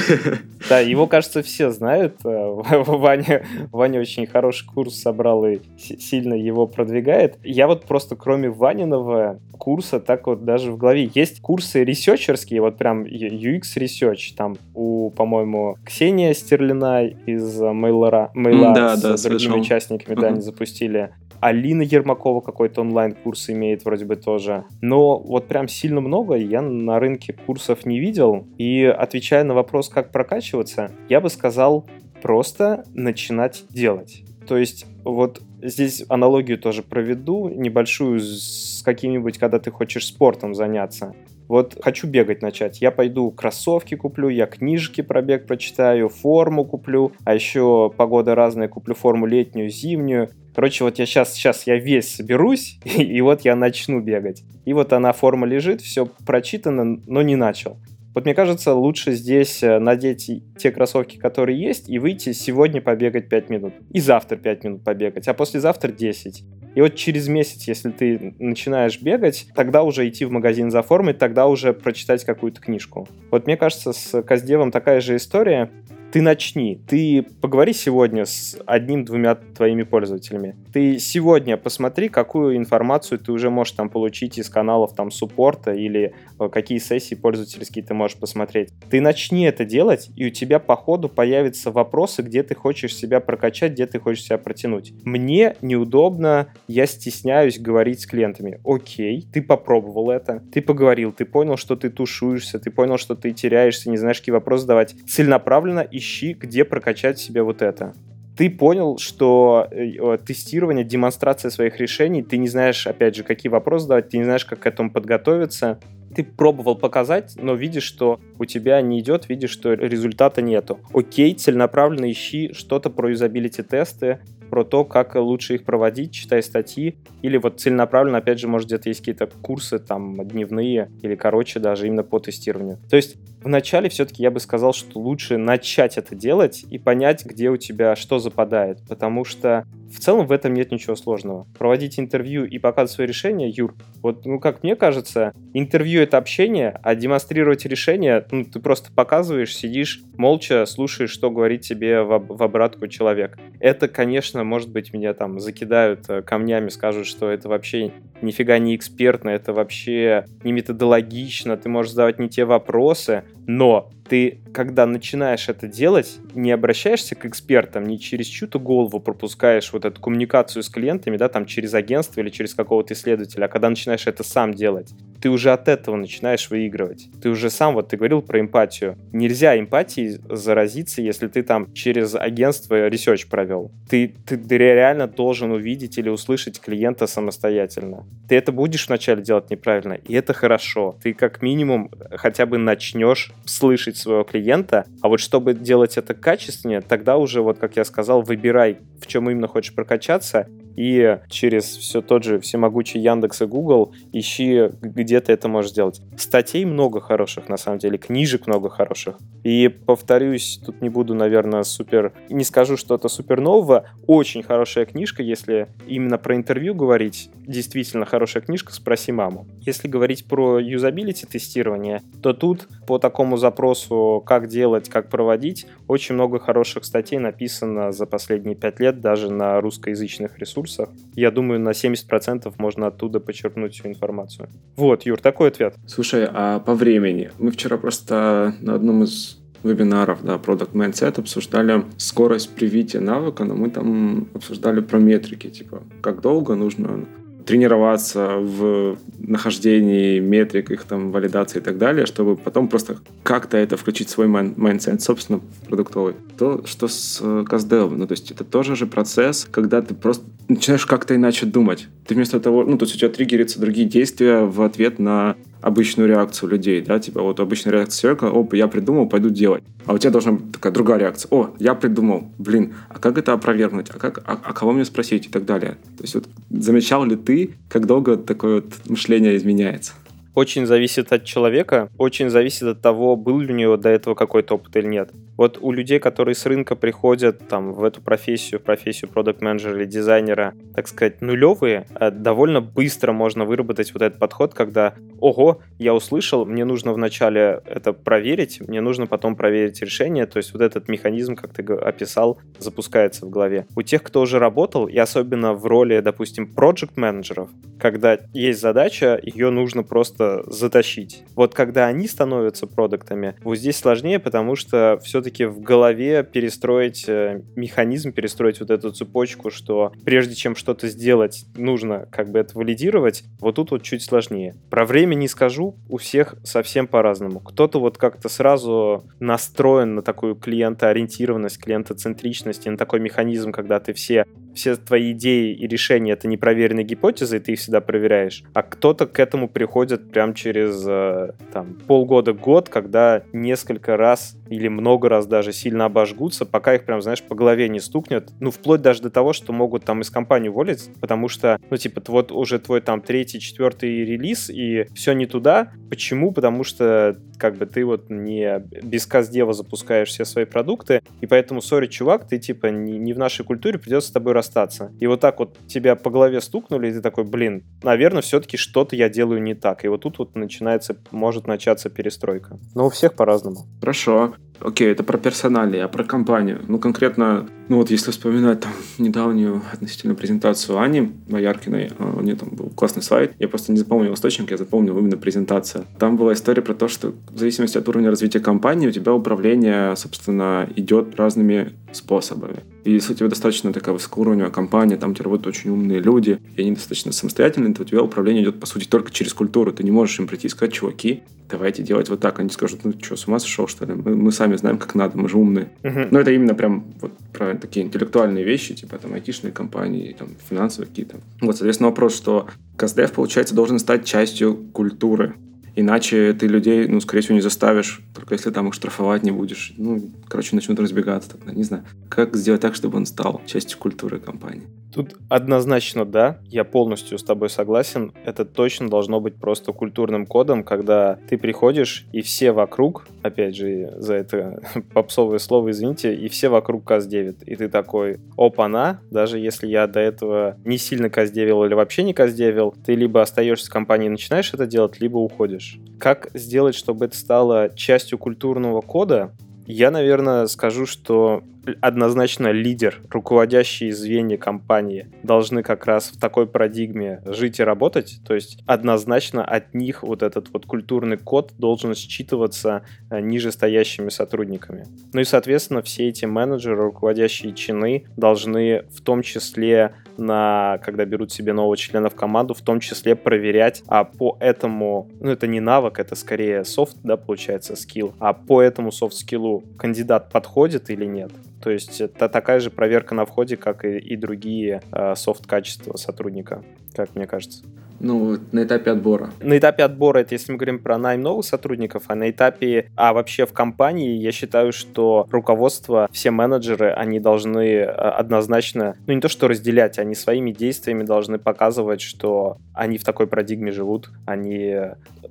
[0.69, 2.17] Да, его, кажется, все знают.
[2.25, 2.51] Э,
[2.87, 7.39] Ваня, Ваня очень хороший курс собрал и сильно его продвигает.
[7.43, 12.77] Я вот просто кроме Ваниного курса так вот даже в голове есть курсы ресерчерские, вот
[12.79, 19.51] прям UX Research, там у, по-моему, Ксения Стерлина из Мейлора, Мейла да, с да, другими
[19.51, 19.61] слышал.
[19.61, 21.11] участниками, да, они запустили.
[21.41, 24.65] Алина Ермакова какой-то онлайн-курс имеет вроде бы тоже.
[24.81, 28.47] Но вот прям сильно много я на рынке курсов не видел.
[28.59, 31.87] И отвечая на вопрос, как прокачиваться, я бы сказал
[32.23, 34.25] просто начинать делать.
[34.47, 41.15] То есть вот здесь аналогию тоже проведу, небольшую с каким-нибудь, когда ты хочешь спортом заняться.
[41.49, 42.81] Вот хочу бегать начать.
[42.81, 48.69] Я пойду кроссовки куплю, я книжки про бег прочитаю, форму куплю, а еще погода разная,
[48.69, 50.31] куплю форму летнюю, зимнюю.
[50.59, 54.43] Короче, вот я сейчас, сейчас я весь соберусь, и, и вот я начну бегать.
[54.65, 57.79] И вот она, форма лежит, все прочитано, но не начал.
[58.13, 60.29] Вот мне кажется, лучше здесь э, надеть
[60.59, 63.75] те кроссовки, которые есть, и выйти сегодня побегать 5 минут.
[63.93, 66.43] И завтра 5 минут побегать, а послезавтра 10.
[66.75, 71.15] И вот через месяц, если ты начинаешь бегать, тогда уже идти в магазин за формой,
[71.15, 73.07] тогда уже прочитать какую-то книжку.
[73.31, 75.71] Вот мне кажется, с Каздевом такая же история
[76.11, 80.57] ты начни, ты поговори сегодня с одним-двумя твоими пользователями.
[80.73, 86.15] Ты сегодня посмотри, какую информацию ты уже можешь там получить из каналов там суппорта или
[86.41, 88.71] э, какие сессии пользовательские ты можешь посмотреть.
[88.89, 93.21] Ты начни это делать, и у тебя по ходу появятся вопросы, где ты хочешь себя
[93.21, 94.93] прокачать, где ты хочешь себя протянуть.
[95.05, 98.61] Мне неудобно, я стесняюсь говорить с клиентами.
[98.65, 103.33] Окей, ты попробовал это, ты поговорил, ты понял, что ты тушуешься, ты понял, что ты
[103.33, 104.95] теряешься, не знаешь, какие вопросы задавать.
[105.07, 107.95] Целенаправленно ищи, где прокачать себе вот это.
[108.39, 113.83] Ты понял, что э, тестирование, демонстрация своих решений, ты не знаешь, опять же, какие вопросы
[113.83, 115.81] задавать, ты не знаешь, как к этому подготовиться.
[116.15, 120.79] Ты пробовал показать, но видишь, что у тебя не идет, видишь, что результата нету.
[120.95, 126.97] Окей, целенаправленно ищи что-то про юзабилити тесты, про то, как лучше их проводить, читай статьи,
[127.23, 131.87] или вот целенаправленно, опять же, может, где-то есть какие-то курсы там дневные или короче даже
[131.87, 132.79] именно по тестированию.
[132.89, 137.51] То есть вначале все-таки я бы сказал, что лучше начать это делать и понять, где
[137.51, 141.47] у тебя что западает, потому что в целом в этом нет ничего сложного.
[141.59, 146.79] Проводить интервью и показывать свои решения, Юр, вот, ну, как мне кажется, интервью— это общение,
[146.83, 152.43] а демонстрировать решение, ну, ты просто показываешь, сидишь, молча слушаешь, что говорит тебе в, в
[152.43, 153.39] обратку человек.
[153.61, 158.77] Это, конечно, может быть, меня там закидают э, камнями, скажут, что это вообще нифига не
[158.77, 165.49] экспертно, это вообще не методологично, ты можешь задавать не те вопросы, но ты, когда начинаешь
[165.49, 170.69] это делать, не обращаешься к экспертам, не через чью-то голову пропускаешь вот эту коммуникацию с
[170.69, 174.93] клиентами, да, там через агентство или через какого-то исследователя, а когда начинаешь это сам делать,
[175.21, 177.09] ты уже от этого начинаешь выигрывать.
[177.23, 178.97] Ты уже сам, вот ты говорил про эмпатию.
[179.13, 183.71] Нельзя эмпатией заразиться, если ты там через агентство research провел.
[183.89, 188.07] Ты, ты реально должен увидеть или услышать клиента самостоятельно.
[188.29, 190.97] Ты это будешь вначале делать неправильно, и это хорошо.
[191.03, 196.81] Ты как минимум хотя бы начнешь слышать своего клиента, а вот чтобы делать это качественнее,
[196.81, 200.49] тогда уже, вот как я сказал, выбирай, в чем именно хочешь прокачаться,
[200.79, 206.01] и через все тот же всемогучий Яндекс и Google ищи, где ты это можешь сделать.
[206.17, 209.19] Статей много хороших, на самом деле, книжек много хороших.
[209.43, 212.13] И повторюсь, тут не буду, наверное, супер...
[212.29, 213.89] Не скажу что-то супер нового.
[214.07, 217.29] Очень хорошая книжка, если именно про интервью говорить.
[217.35, 219.49] Действительно хорошая книжка «Спроси маму».
[219.63, 226.15] Если говорить про юзабилити тестирование, то тут по такому запросу «как делать, как проводить» очень
[226.15, 230.89] много хороших статей написано за последние пять лет даже на русскоязычных ресурсах ресурсах.
[231.15, 234.49] Я думаю, на 70% можно оттуда почерпнуть всю информацию.
[234.77, 235.75] Вот, Юр, такой ответ.
[235.87, 237.31] Слушай, а по времени?
[237.39, 243.55] Мы вчера просто на одном из вебинаров, да, Product Mindset обсуждали скорость привития навыка, но
[243.55, 247.07] мы там обсуждали про метрики, типа, как долго нужно
[247.49, 253.79] тренироваться в нахождении метрик, их там валидации и так далее, чтобы потом просто как-то это
[253.79, 256.15] включить в свой mindset, собственно, продуктовый.
[256.37, 260.85] То, что с custdev, ну, то есть это тоже же процесс, когда ты просто начинаешь
[260.85, 261.89] как-то иначе думать.
[262.07, 266.09] Ты вместо того, ну, то есть у тебя триггерятся другие действия в ответ на обычную
[266.09, 269.63] реакцию людей, да, типа вот обычная реакция человека, оп, я придумал, пойду делать.
[269.87, 271.29] А у тебя должна быть такая другая реакция.
[271.31, 275.27] О, я придумал, блин, а как это опровергнуть, а, как, а, а кого мне спросить
[275.27, 275.79] и так далее.
[275.97, 279.93] То есть вот замечал ли ты, как долго такое вот мышление изменяется?
[280.39, 284.55] Очень зависит от человека, очень зависит от того, был ли у него до этого какой-то
[284.55, 285.11] опыт или нет.
[285.37, 289.85] Вот у людей, которые с рынка приходят там, в эту профессию, профессию продукт менеджера или
[289.85, 295.93] дизайнера, так сказать, нулевые, э, довольно быстро можно выработать вот этот подход, когда, ого, я
[295.93, 300.87] услышал, мне нужно вначале это проверить, мне нужно потом проверить решение, то есть вот этот
[300.87, 303.67] механизм, как ты описал, запускается в голове.
[303.75, 309.19] У тех, кто уже работал, и особенно в роли, допустим, проект менеджеров когда есть задача,
[309.23, 311.25] ее нужно просто затащить.
[311.35, 317.43] Вот когда они становятся продуктами, вот здесь сложнее, потому что все-таки в голове перестроить э,
[317.57, 323.25] механизм, перестроить вот эту цепочку, что прежде чем что-то сделать, нужно как бы это валидировать,
[323.41, 324.55] вот тут вот чуть сложнее.
[324.71, 327.41] Про время не скажу, у всех совсем по-разному.
[327.41, 333.93] Кто-то вот как-то сразу настроен на такую клиентоориентированность, клиентоцентричность, и на такой механизм, когда ты
[333.93, 334.25] все
[334.59, 338.43] все твои идеи и решения это непроверенные гипотезы, и ты их всегда проверяешь.
[338.55, 345.09] А кто-то к этому приходит прям через э, там, полгода-год, когда несколько раз или много
[345.09, 348.31] раз даже сильно обожгутся, пока их прям, знаешь, по голове не стукнет.
[348.41, 352.03] Ну, вплоть даже до того, что могут там из компании уволить, потому что, ну, типа,
[352.09, 355.73] вот уже твой там третий, четвертый релиз, и все не туда.
[355.91, 356.33] Почему?
[356.33, 361.63] Потому что как бы ты вот не без каздева запускаешь все свои продукты, и поэтому,
[361.63, 364.93] сори, чувак, ты типа не, не в нашей культуре, придется с тобой расстаться.
[365.01, 368.97] И вот так вот тебя по голове стукнули, и ты такой, блин, наверное, все-таки что-то
[368.97, 369.85] я делаю не так.
[369.85, 372.59] И вот тут вот начинается, может начаться перестройка.
[372.75, 373.67] Но у всех по-разному.
[373.81, 374.35] Хорошо.
[374.61, 376.61] Окей, это про персонали, а про компанию.
[376.67, 382.35] Ну, конкретно, ну вот если вспоминать там недавнюю относительно презентацию Ани Бояркиной, а, у нее
[382.35, 385.85] там был классный сайт, я просто не запомнил источник, я запомнил именно презентацию.
[385.99, 389.95] Там была история про то, что в зависимости от уровня развития компании у тебя управление,
[389.97, 392.65] собственно, идет разными способами.
[392.85, 396.63] И если у тебя достаточно такая высокоуровневая компания, там тебе работают очень умные люди, и
[396.63, 399.73] они достаточно самостоятельные, то у тебя управление идет, по сути, только через культуру.
[399.73, 402.39] Ты не можешь им прийти и сказать, чуваки, давайте делать вот так.
[402.39, 403.95] Они скажут, ну что, с ума сошел, что ли?
[403.95, 405.71] Мы, мы сами знаем, как надо, мы же умные.
[405.83, 406.09] Uh-huh.
[406.11, 410.89] Но это именно прям вот про такие интеллектуальные вещи, типа там айтишные компании, там финансовые
[410.89, 411.17] какие-то.
[411.41, 415.35] Вот, соответственно, вопрос, что КСДФ, получается, должен стать частью культуры.
[415.81, 419.75] Иначе ты людей, ну, скорее всего, не заставишь, только если там их штрафовать не будешь.
[419.77, 421.53] Ну, короче, начнут разбегаться тогда.
[421.53, 424.67] Не знаю, как сделать так, чтобы он стал частью культуры компании.
[424.93, 428.13] Тут однозначно да, я полностью с тобой согласен.
[428.25, 433.95] Это точно должно быть просто культурным кодом, когда ты приходишь, и все вокруг, опять же,
[433.99, 434.61] за это
[434.95, 437.43] попсовое слово, извините, и все вокруг каздевит.
[437.43, 442.15] И ты такой, опа-на, даже если я до этого не сильно каздевил или вообще не
[442.15, 445.68] каздевил, ты либо остаешься в компании и начинаешь это делать, либо уходишь.
[445.99, 449.33] Как сделать, чтобы это стало частью культурного кода?
[449.67, 451.43] Я, наверное, скажу, что
[451.81, 458.21] однозначно лидер, руководящие звенья компании должны как раз в такой парадигме жить и работать.
[458.27, 464.09] То есть однозначно от них вот этот вот культурный код должен считываться э, ниже стоящими
[464.09, 464.87] сотрудниками.
[465.13, 471.33] Ну и, соответственно, все эти менеджеры, руководящие чины должны в том числе на, когда берут
[471.33, 475.61] себе нового члена в команду, в том числе проверять, а по этому, ну это не
[475.61, 481.33] навык, это скорее софт, да, получается, скилл, а по этому софт-скиллу кандидат подходит или нет.
[481.63, 486.63] То есть это такая же проверка на входе, как и, и другие э, софт-качества сотрудника,
[486.95, 487.65] как мне кажется.
[488.01, 489.31] Ну, на этапе отбора.
[489.41, 493.13] На этапе отбора, это если мы говорим про найм новых сотрудников, а на этапе, а
[493.13, 499.21] вообще в компании, я считаю, что руководство, все менеджеры, они должны э, однозначно, ну не
[499.21, 504.77] то что разделять, они своими действиями должны показывать, что они в такой парадигме живут, они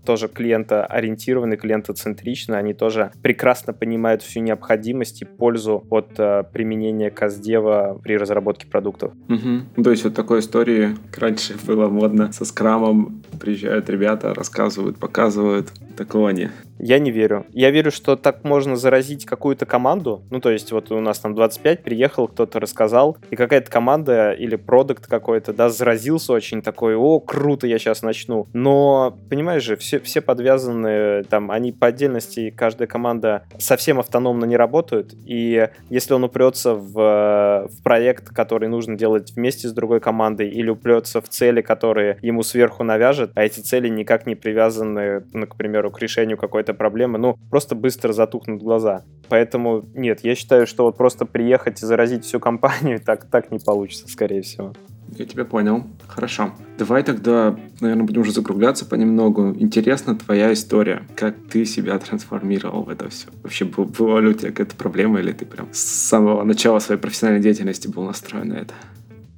[0.06, 8.00] тоже клиентоориентированы, клиентоцентричны, они тоже прекрасно понимают всю необходимость и пользу от э, применения Каздева
[8.04, 9.14] при разработке продуктов.
[9.30, 9.84] Угу.
[9.84, 15.72] То есть вот такой истории раньше было модно со скрамом приезжают ребята, рассказывают, показывают.
[15.98, 16.52] Такого нет.
[16.80, 17.46] Я не верю.
[17.54, 20.24] Я верю, что так можно заразить какую-то команду.
[20.30, 24.56] Ну, то есть, вот у нас там 25, приехал, кто-то рассказал, и какая-то команда или
[24.56, 28.48] продукт какой-то, да, заразился очень такой, о, круто, я сейчас начну.
[28.54, 34.56] Но, понимаешь же, все, все подвязаны, там, они по отдельности, каждая команда совсем автономно не
[34.56, 40.50] работают, и если он упрется в, в проект, который нужно делать вместе с другой командой,
[40.50, 45.48] или упрется в цели, которые ему сверху навяжет, а эти цели никак не привязаны, ну,
[45.48, 49.04] к примеру, к решению какой-то проблемы, ну, просто быстро затухнут глаза.
[49.30, 53.60] Поэтому нет, я считаю, что вот просто приехать и заразить всю компанию так, так не
[53.60, 54.74] получится, скорее всего.
[55.16, 55.86] Я тебя понял.
[56.08, 56.52] Хорошо.
[56.78, 59.56] Давай тогда, наверное, будем уже закругляться понемногу.
[59.58, 61.08] Интересна твоя история.
[61.16, 63.28] Как ты себя трансформировал в это все?
[63.42, 67.42] Вообще, была ли у тебя какая-то проблема, или ты прям с самого начала своей профессиональной
[67.42, 68.74] деятельности был настроен на это?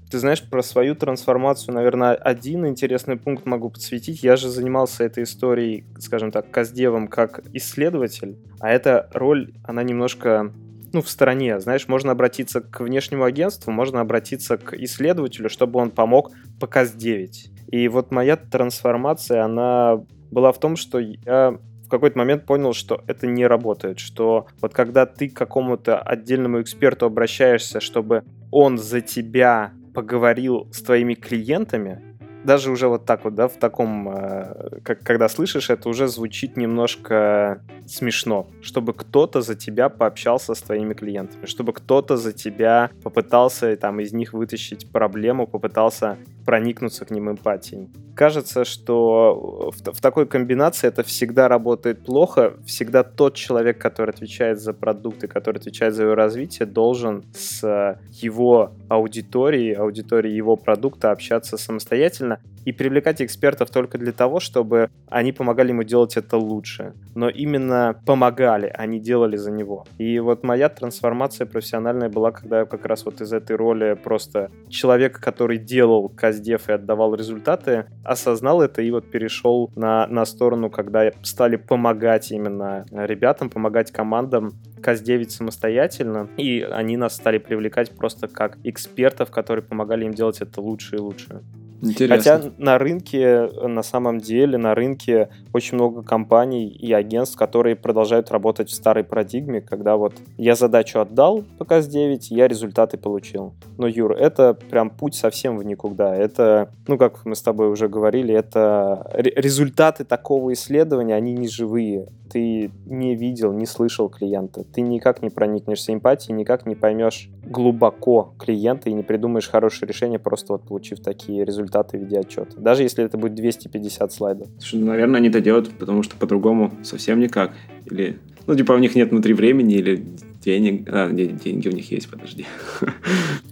[0.09, 4.23] Ты знаешь, про свою трансформацию, наверное, один интересный пункт могу подсветить.
[4.23, 10.51] Я же занимался этой историей, скажем так, каздевом как исследователь, а эта роль, она немножко
[10.93, 11.59] ну, в стороне.
[11.59, 17.29] Знаешь, можно обратиться к внешнему агентству, можно обратиться к исследователю, чтобы он помог по КАЗ-9.
[17.71, 23.03] И вот моя трансформация, она была в том, что я в какой-то момент понял, что
[23.07, 29.01] это не работает, что вот когда ты к какому-то отдельному эксперту обращаешься, чтобы он за
[29.01, 35.01] тебя поговорил с твоими клиентами, даже уже вот так вот, да, в таком, э, как,
[35.01, 41.45] когда слышишь, это уже звучит немножко смешно, чтобы кто-то за тебя пообщался с твоими клиентами,
[41.45, 47.89] чтобы кто-то за тебя попытался там из них вытащить проблему, попытался проникнуться к ним эмпатией.
[48.15, 52.55] Кажется, что в, в такой комбинации это всегда работает плохо.
[52.65, 58.73] Всегда тот человек, который отвечает за продукты, который отвечает за его развитие, должен с его
[58.89, 62.28] аудиторией, аудиторией его продукта общаться самостоятельно
[62.65, 66.93] и привлекать экспертов только для того, чтобы они помогали ему делать это лучше.
[67.15, 69.85] Но именно помогали, а не делали за него.
[69.97, 74.51] И вот моя трансформация профессиональная была, когда я как раз вот из этой роли просто
[74.69, 80.69] человека, который делал каздев и отдавал результаты, осознал это и вот перешел на, на сторону,
[80.69, 88.27] когда стали помогать именно ребятам, помогать командам КАЗ-9 самостоятельно, и они нас стали привлекать просто
[88.27, 91.41] как экспертов, которые помогали им делать это лучше и лучше.
[91.81, 92.17] Интересно.
[92.17, 98.31] Хотя на рынке, на самом деле, на рынке очень много компаний и агентств, которые продолжают
[98.31, 103.53] работать в старой парадигме, когда вот я задачу отдал по КАЗ-9, я результаты получил.
[103.77, 106.15] Но, Юр, это прям путь совсем в никуда.
[106.15, 112.09] Это, ну, как мы с тобой уже говорили, это результаты такого исследования, они не живые
[112.29, 118.33] ты не видел, не слышал клиента, ты никак не проникнешься эмпатией, никак не поймешь глубоко
[118.37, 122.51] клиента и не придумаешь хорошее решение, просто вот получив такие результаты в виде отчета.
[122.57, 124.47] Даже если это будет 250 слайдов.
[124.59, 127.51] Слушай, ну, наверное, они это делают, потому что по-другому совсем никак.
[127.91, 130.05] Или, ну, типа, у них нет внутри времени, или
[130.43, 130.87] денег.
[130.91, 132.45] А, нет, деньги у них есть, подожди.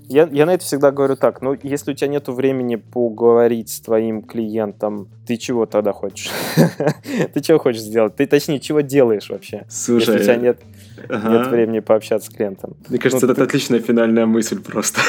[0.09, 3.81] Я, я на это всегда говорю так, ну, если у тебя нет времени поговорить с
[3.81, 6.29] твоим клиентом, ты чего тогда хочешь?
[7.33, 8.15] ты чего хочешь сделать?
[8.15, 9.65] Ты, точнее, чего делаешь вообще?
[9.67, 10.61] Слушай, если у тебя нет,
[11.09, 11.29] ага.
[11.29, 12.77] нет времени пообщаться с клиентом.
[12.87, 13.47] Мне кажется, ну, это ты...
[13.47, 15.01] отличная финальная мысль просто.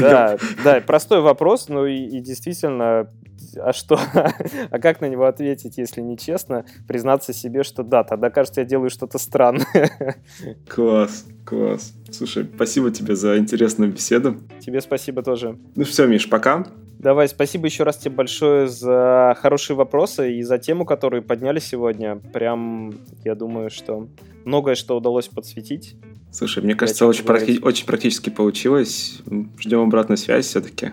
[0.00, 3.10] да, да, простой вопрос, ну и, и действительно
[3.56, 3.98] а что?
[4.70, 6.64] а как на него ответить, если не честно?
[6.86, 9.90] Признаться себе, что да, тогда кажется, я делаю что-то странное.
[10.68, 11.94] класс, класс.
[12.10, 14.36] Слушай, спасибо тебе за интересную беседу.
[14.60, 15.58] Тебе спасибо тоже.
[15.74, 16.66] Ну все, Миш, пока.
[16.98, 22.16] Давай, спасибо еще раз тебе большое за хорошие вопросы и за тему, которую подняли сегодня.
[22.16, 22.92] Прям,
[23.24, 24.08] я думаю, что
[24.44, 25.96] многое, что удалось подсветить.
[26.30, 29.22] Слушай, мне кажется, очень, практи- очень практически получилось.
[29.58, 30.92] Ждем обратную связь все-таки.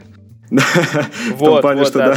[0.50, 2.16] Вот, плане, что да.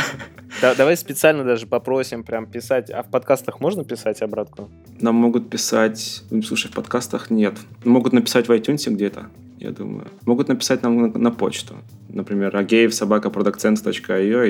[0.60, 0.74] да.
[0.74, 2.90] Давай специально даже попросим прям писать.
[2.90, 4.68] А в подкастах можно писать обратку?
[5.00, 6.22] Нам могут писать...
[6.44, 7.54] Слушай, в подкастах нет.
[7.84, 9.26] Могут написать в iTunes где-то,
[9.58, 10.08] я думаю.
[10.26, 11.76] Могут написать нам на, на почту.
[12.08, 13.30] Например, агеев собака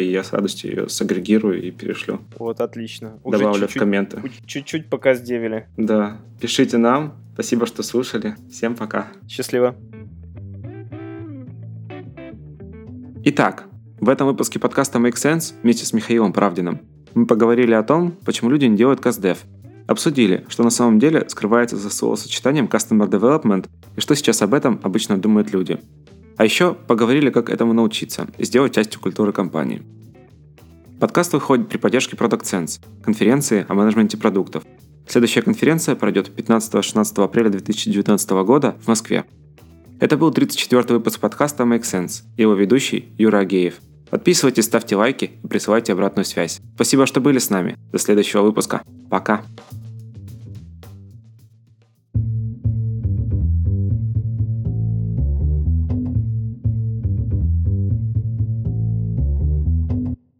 [0.00, 2.20] и я с радостью ее сагрегирую и перешлю.
[2.38, 3.18] Вот, отлично.
[3.22, 4.22] Уже Добавлю в комменты.
[4.46, 5.66] Чуть-чуть пока сделали.
[5.76, 6.18] Да.
[6.40, 7.14] Пишите нам.
[7.34, 8.36] Спасибо, что слушали.
[8.50, 9.08] Всем пока.
[9.28, 9.74] Счастливо.
[13.22, 13.66] Итак,
[14.00, 16.80] в этом выпуске подкаста Make Sense вместе с Михаилом Правдиным
[17.14, 19.36] мы поговорили о том, почему люди не делают CastDev.
[19.86, 24.80] Обсудили, что на самом деле скрывается за словосочетанием Customer Development и что сейчас об этом
[24.82, 25.80] обычно думают люди.
[26.38, 29.82] А еще поговорили, как этому научиться и сделать частью культуры компании.
[30.98, 34.64] Подкаст выходит при поддержке Product Sense, конференции о менеджменте продуктов.
[35.08, 39.24] Следующая конференция пройдет 15-16 апреля 2019 года в Москве.
[39.98, 43.74] Это был 34-й выпуск подкаста Make Sense его ведущий Юра Агеев–
[44.10, 46.60] Подписывайтесь, ставьте лайки и присылайте обратную связь.
[46.74, 47.76] Спасибо, что были с нами.
[47.92, 48.82] До следующего выпуска.
[49.08, 49.42] Пока.